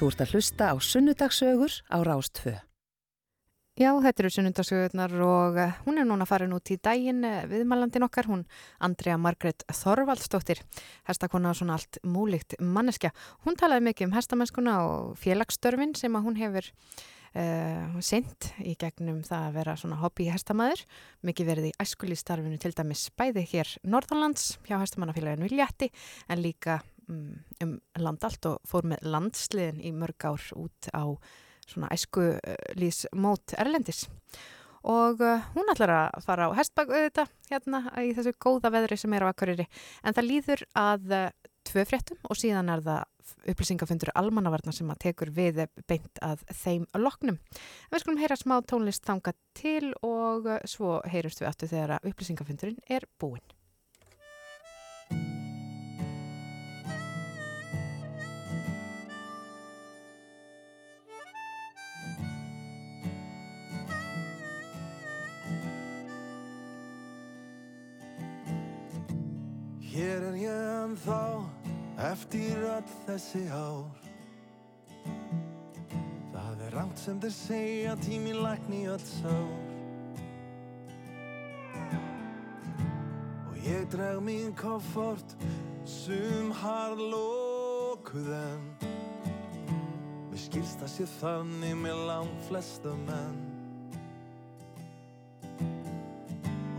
[0.07, 2.53] Þú ert að hlusta á sunnudagsögur á Rástfö.
[3.75, 8.07] Já, þetta eru sunnundagsögurnar og eh, hún er núna farin út í daginn eh, viðmælandin
[8.07, 8.45] okkar, hún
[8.79, 10.63] Andrea Margrét Þorvaldsdóttir,
[11.11, 13.11] hestakona og svona allt múlíkt manneskja.
[13.43, 19.25] Hún talaði mikið um hestamennskuna og félagsstörfin sem að hún hefur uh, sint í gegnum
[19.27, 20.87] það að vera svona hobby hestamæður,
[21.27, 25.91] mikið verið í æskulístarfinu til dæmis bæði hér Norðalands hjá hestamannafélaginu Létti
[26.31, 31.05] en líka um, um land allt og fór með landsliðin í mörg ár út á
[31.67, 34.07] svona æskulísmót Erlendis
[34.87, 39.17] og uh, hún ætlar að fara á hestbak auðvitað hérna í þessu góða veðri sem
[39.17, 39.67] er á Akureyri
[40.07, 41.29] en það líður að uh,
[41.67, 43.03] tvö fréttum og síðan er það
[43.51, 47.41] upplýsingafundur almannavarnar sem að tekur við beint að þeim loknum.
[47.43, 52.79] En við skulum heyra smá tónlist þanga til og svo heyrust við aftur þegar upplýsingafundurinn
[52.87, 53.56] er búinn.
[69.97, 71.23] Hér er ég ennþá
[72.05, 73.87] eftir öll þessi ár.
[76.35, 79.55] Það er rangt sem þeir segja tíminn lækni öll sár.
[83.47, 85.33] Og ég dreg mín koffort
[85.89, 88.69] sum harðlókuð en.
[90.29, 93.41] Mér skilst að sé þannig með langt flesta menn.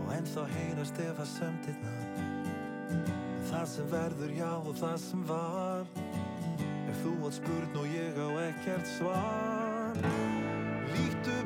[0.04, 2.27] Og ennþá heyrast ef að sömndirna
[3.58, 5.88] Það sem verður já og það sem var.
[6.92, 9.98] Ef þú átt spurn og ég á ekkert svar.
[10.92, 11.37] Lítu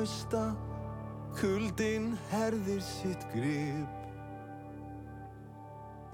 [0.00, 0.42] hausta
[1.36, 4.06] Kuldinn herðir sitt grip.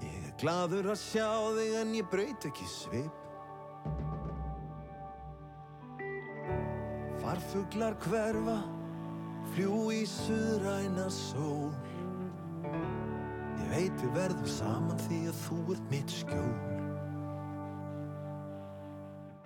[0.03, 3.23] Ég er gladur að sjá þig en ég braut ekki svip.
[7.23, 8.59] Farfuglar hverfa
[9.53, 11.71] Fljú í suðræna sól.
[12.67, 16.53] Ég veit við verðum saman því að þú ert mitt skjól.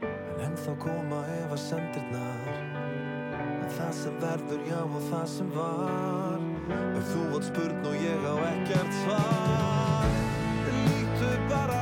[0.01, 2.60] En ennþá koma ef að sendirnar En
[3.77, 6.47] það sem verður já og það sem var.
[6.79, 10.17] Ef þú átt spurn og ég á ekkert svar.
[10.81, 11.80] Lítu bara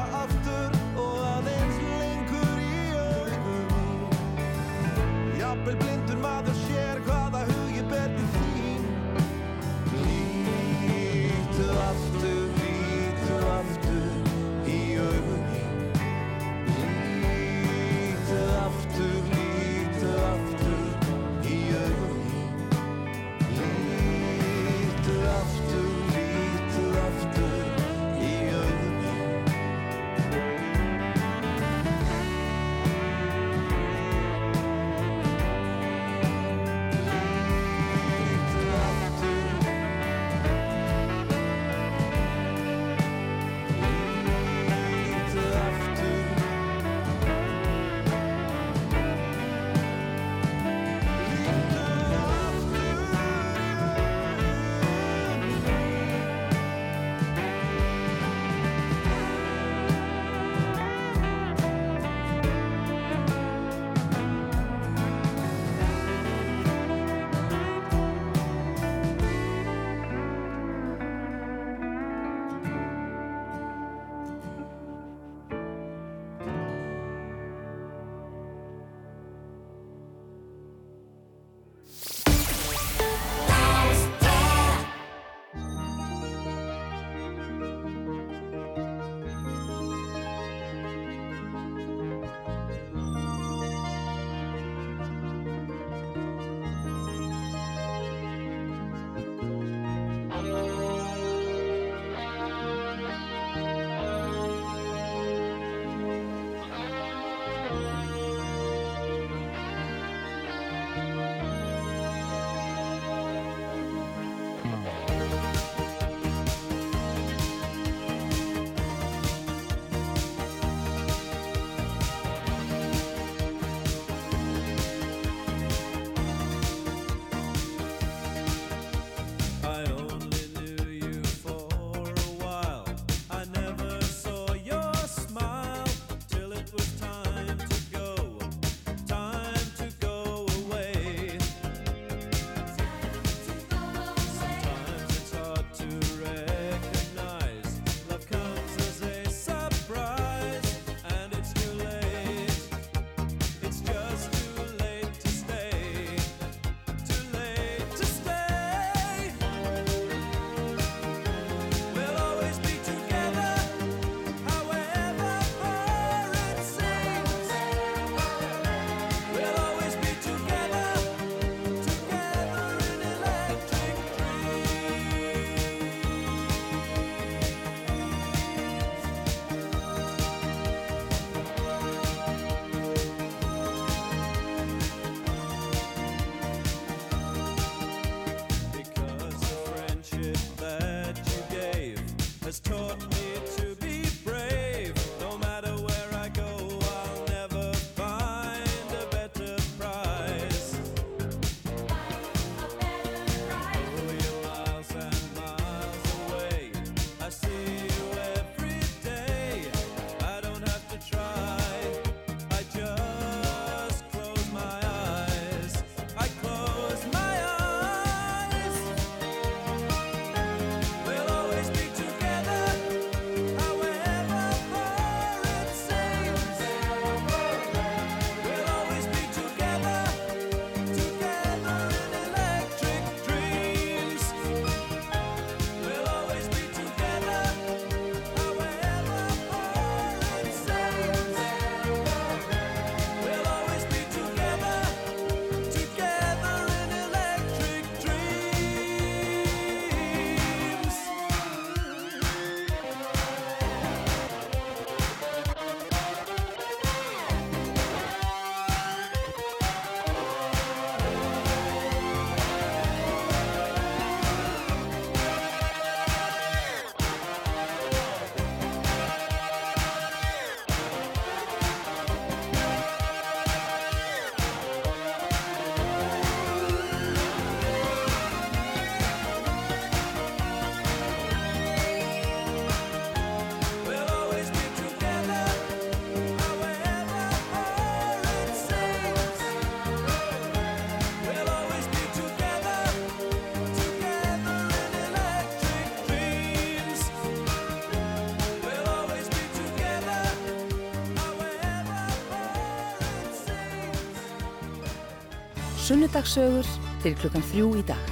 [305.90, 306.68] Sunnudagsögur
[307.02, 308.10] til klukkan þrjú í dag.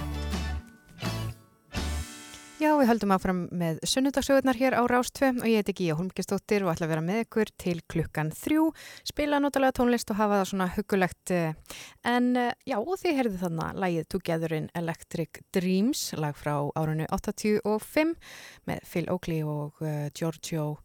[2.57, 6.71] Já, við höldum áfram með sunnudagsögurnar hér á Rástvö og ég heiti Gíja Holmgistóttir og
[6.71, 8.63] ætla að vera með ykkur til klukkan þrjú,
[9.05, 11.33] spila notalega tónlist og hafa það svona hugulegt.
[11.35, 11.53] eh,
[12.01, 17.05] En eh, já, og þið heyrðu þarna lagið Together in Electric Dreams, lag frá árunni
[17.13, 18.17] 85
[18.65, 20.79] með Phil Oakley og uh, Giorgio,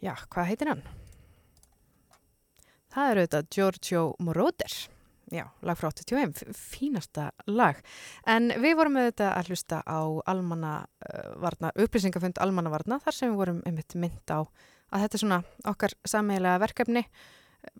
[0.00, 0.82] já, hvað heitir hann?
[2.88, 4.80] Það er auðvitað Giorgio Moroder.
[5.32, 7.78] Já, lag frá 85, f- fínasta lag.
[8.28, 13.32] En við vorum auðvitað að hlusta á almanna uh, varna, upplýsingafund almanna varna þar sem
[13.32, 14.44] við vorum einmitt mynd á
[14.92, 15.40] að þetta er svona
[15.72, 17.06] okkar sameigilega verkefni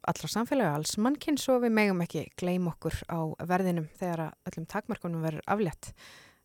[0.06, 3.18] allra samfélagi, alls mannkinn svo við megum ekki gleym okkur á
[3.50, 5.90] verðinum þegar öllum takmarkunum verður aflétt.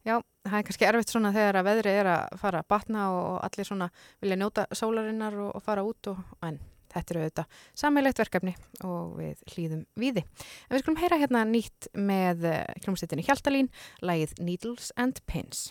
[0.07, 0.17] Já,
[0.47, 3.67] það er kannski erfitt svona þegar að veðri er að fara að batna og, allir
[3.69, 3.89] svona
[4.23, 6.57] vilja njóta sólarinnar og, og fara út og en
[6.97, 10.25] þetta eru auðvitað sammeilegt verkefni og við hlýðum víði.
[10.67, 12.47] En við skulum heyra hérna nýtt með
[12.83, 15.69] hljómsveitinni Hjaltalín, lagið Needles and Pins.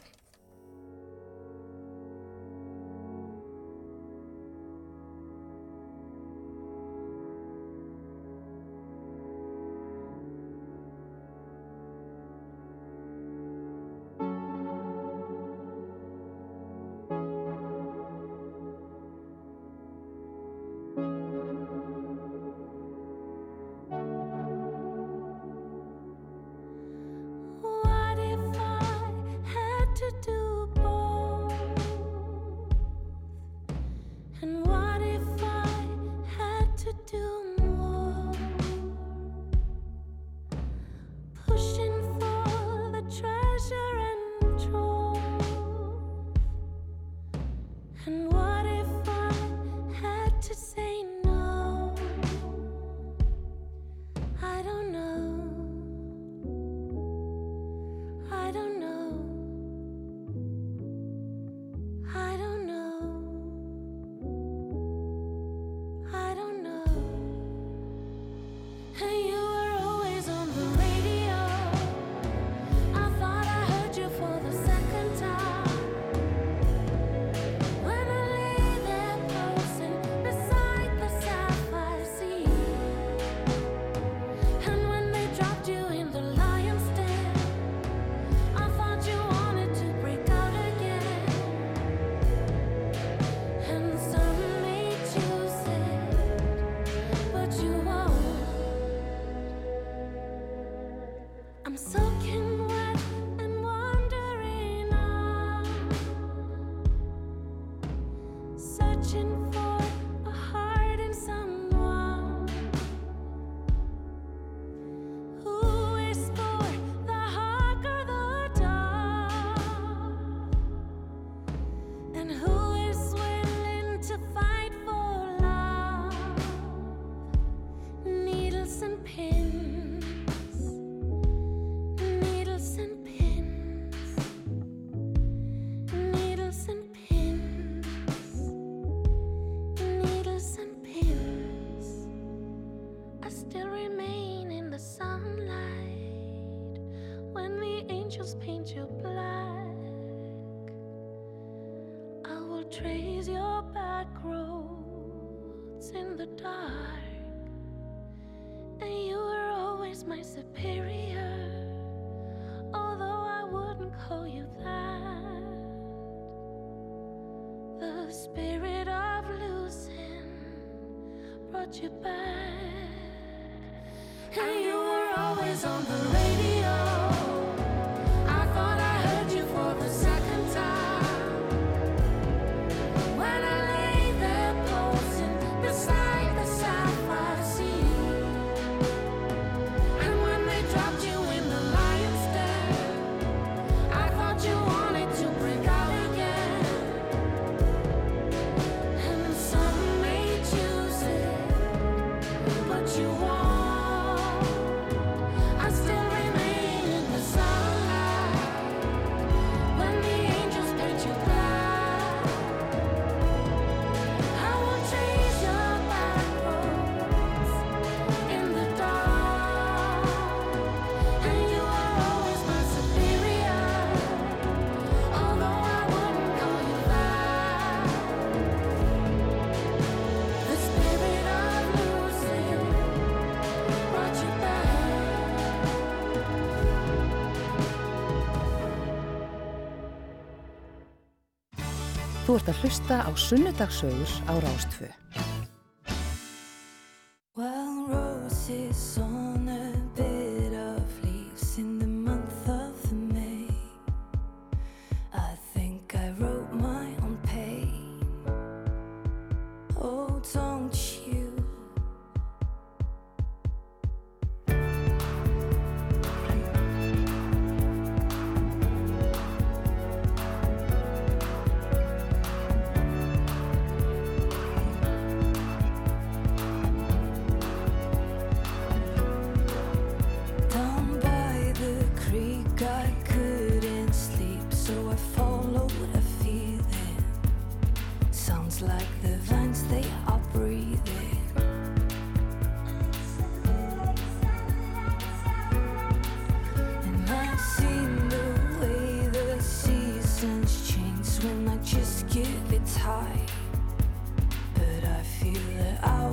[242.37, 245.06] Ert að hlusta á Sunnudagsögur á Rástfö.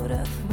[0.04, 0.53] Out of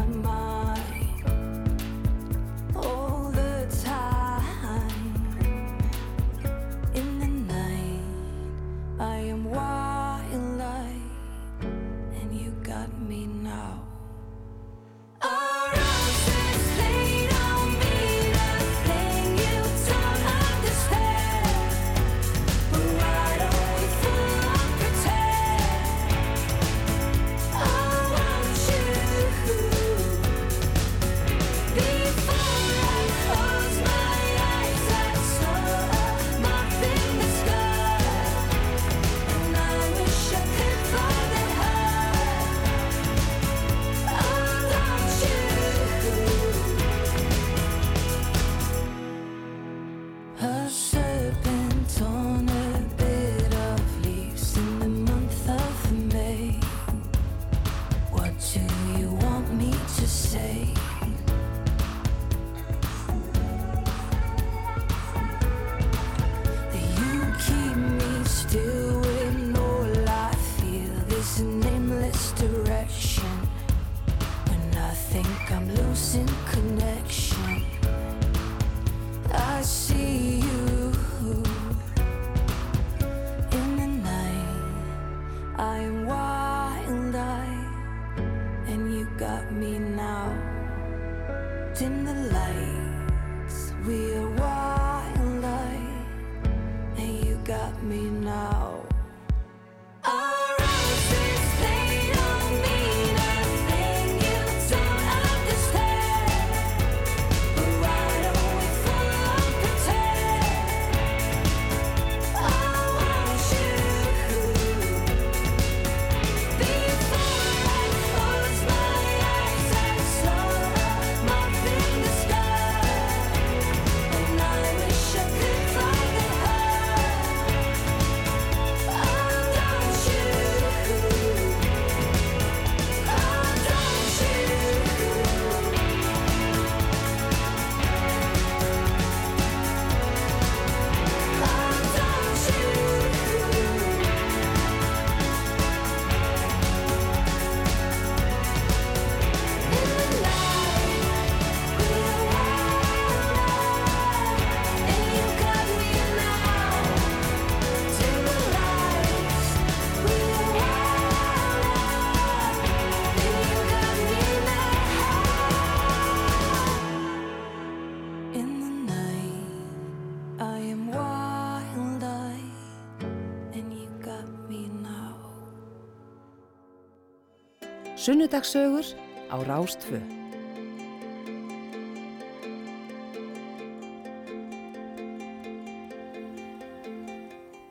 [178.01, 178.87] Sunnudagsögur
[179.29, 179.99] á Rástfö.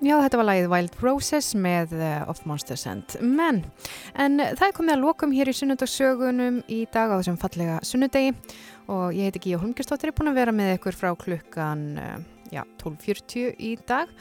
[0.06, 3.64] Já, þetta var lagið Wild Roses með uh, Of Monsters and Men.
[4.14, 7.82] En uh, það er komið að lokum hér í sunnudagssögunum í dag á þessum fallega
[7.82, 8.38] sunnudegi
[8.86, 12.18] og ég heiti Gíja Holmgerstóttir, er búin að vera með ykkur frá klukkan uh,
[12.54, 14.14] já, 12.40 í dag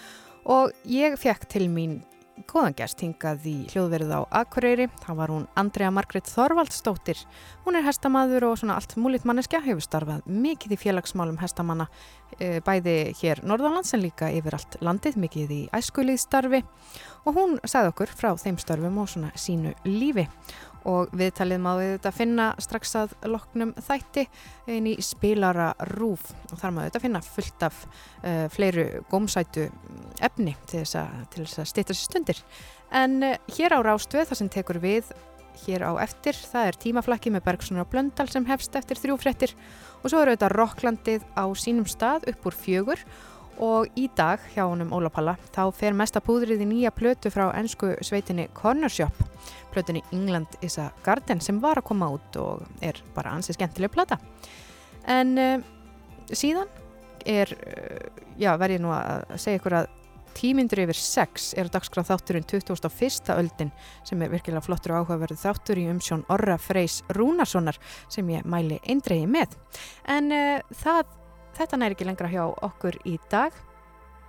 [0.48, 2.00] og ég fekk til mín
[2.46, 4.86] góðan gest hingað í hljóðverið á Akureyri.
[5.02, 7.24] Það var hún Andrea Margret Þorvaldsdóttir.
[7.64, 11.88] Hún er hestamaður og svona allt múlit manneskja, hefur starfað mikið í félagsmálum hestamanna,
[12.38, 16.62] eh, bæði hér Norðalands en líka yfir allt landið, mikið í æskuliðstarfi
[17.26, 20.28] og hún sagði okkur frá þeim störfum og svona sínu lífi
[20.88, 24.26] og viðtalið má við þetta finna strax að loknum þætti
[24.70, 29.68] inn í spilara rúf og þar má við þetta finna fullt af uh, fleiru gómsætu
[30.24, 32.44] efni til þess að, að stýta sér stundir.
[32.94, 35.10] En uh, hér á Rástvöð það sem tekur við
[35.64, 39.54] hér á eftir, það er tímaflakki með Bergsonar og Blöndal sem hefst eftir þrjúfrettir
[40.02, 43.02] og svo eru þetta Rokklandið á sínum stað upp úr fjögur
[43.64, 47.48] og í dag hjá honum Óla Palla þá fer mesta púðrið í nýja plötu frá
[47.58, 49.24] ennsku sveitinni Corner Shop
[49.72, 53.92] plötunni England is a Garden sem var að koma út og er bara ansið skemmtileg
[53.94, 54.20] plata
[55.08, 55.56] en uh,
[56.30, 56.70] síðan
[57.26, 59.94] er uh, já verð ég nú að segja ykkur að
[60.38, 63.32] tímyndur yfir sex er dagskraf þátturinn 2001.
[63.34, 63.72] öldin
[64.06, 68.78] sem er virkilega flottur og áhugaverð þáttur í umsjón Orra Freys Rúnarssonar sem ég mæli
[68.86, 69.56] eindreiði með
[70.14, 71.17] en uh, það
[71.58, 73.56] þetta næri ekki lengra hjá okkur í dag.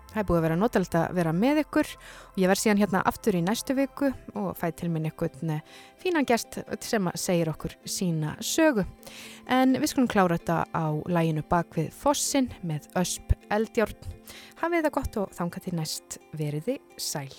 [0.09, 3.01] Það er búið að vera notalegt að vera með ykkur og ég verð síðan hérna
[3.05, 5.35] aftur í næstu viku og fæ til minn ykkur
[6.01, 8.87] fínan gest sem segir okkur sína sögu.
[9.45, 14.17] En við skulum klára þetta á læginu bakvið Fossin með Ösp Eldjórn.
[14.63, 17.29] Hafið það gott og þánga til næst veriði sæl.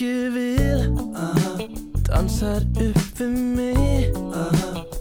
[0.00, 1.58] Vil aha.
[2.06, 4.12] Dansar upp við mig.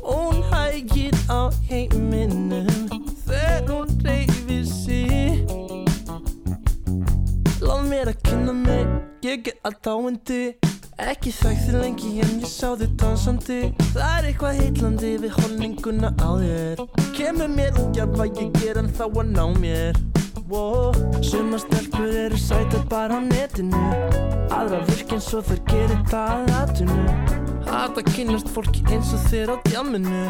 [0.04, 2.90] Hún hægir á heiminum
[3.26, 5.48] Þegar hún reyfir sig.
[7.62, 8.86] Láð mér að kynna mig,
[9.24, 10.42] ég er að dáindi
[11.02, 13.62] Ekki þekkti lengi en ég sá þig dansandi.
[13.96, 16.88] Það er eitthvað heitlandi við holninguna á þér.
[17.18, 20.03] Kemur mér út hvað ég ger en þá að ná mér
[22.90, 23.84] bara á netinu.
[24.54, 27.06] Aðra virk eins og þær gerir það að atunu
[27.68, 30.26] Hata kynast fólki eins og þér á djáminu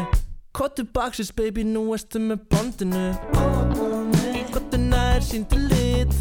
[0.54, 3.04] Kottu baksins baby, nú erstu með bandinu
[4.54, 6.12] Kottu nær síndu lit.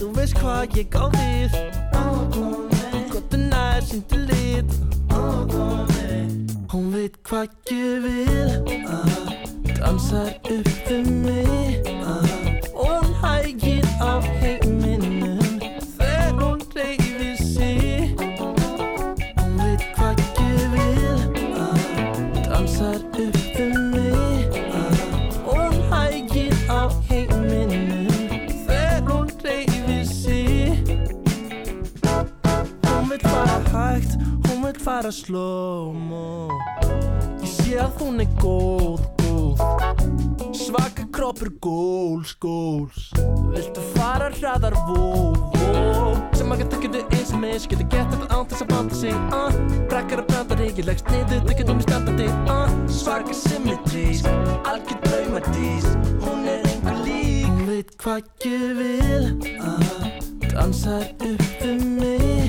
[0.00, 1.56] Þú veist hvað ég á við.
[3.12, 4.72] Kottu nær síndu lit.
[6.72, 8.50] Hún veit hvað ég vil.
[9.76, 11.92] Dansar upp við mig.
[12.72, 14.69] Hún hægir á heiminum
[35.00, 36.52] Fara slow-mo
[37.40, 39.62] Ég sé að hún er góð, góð.
[40.52, 43.06] Svaka kroppur góls, góls
[43.54, 46.10] Viltu fara hraðar, vó, vó?
[46.36, 49.16] Sem að geta getur eins og mis Getur gett eitthvað án þess að banda sig
[49.38, 49.56] uh.
[49.88, 52.28] Brekkar að branda ríki, leggst niður Það getur mér standandi
[52.58, 52.76] uh.
[53.00, 54.20] Svaka symmetrís,
[54.68, 55.88] algjör draumadís.
[56.26, 57.48] Hún er einhver lík.
[57.48, 59.32] Hún veit hvað ég vil
[59.64, 60.12] uh.
[60.50, 62.39] Dansar upp við mig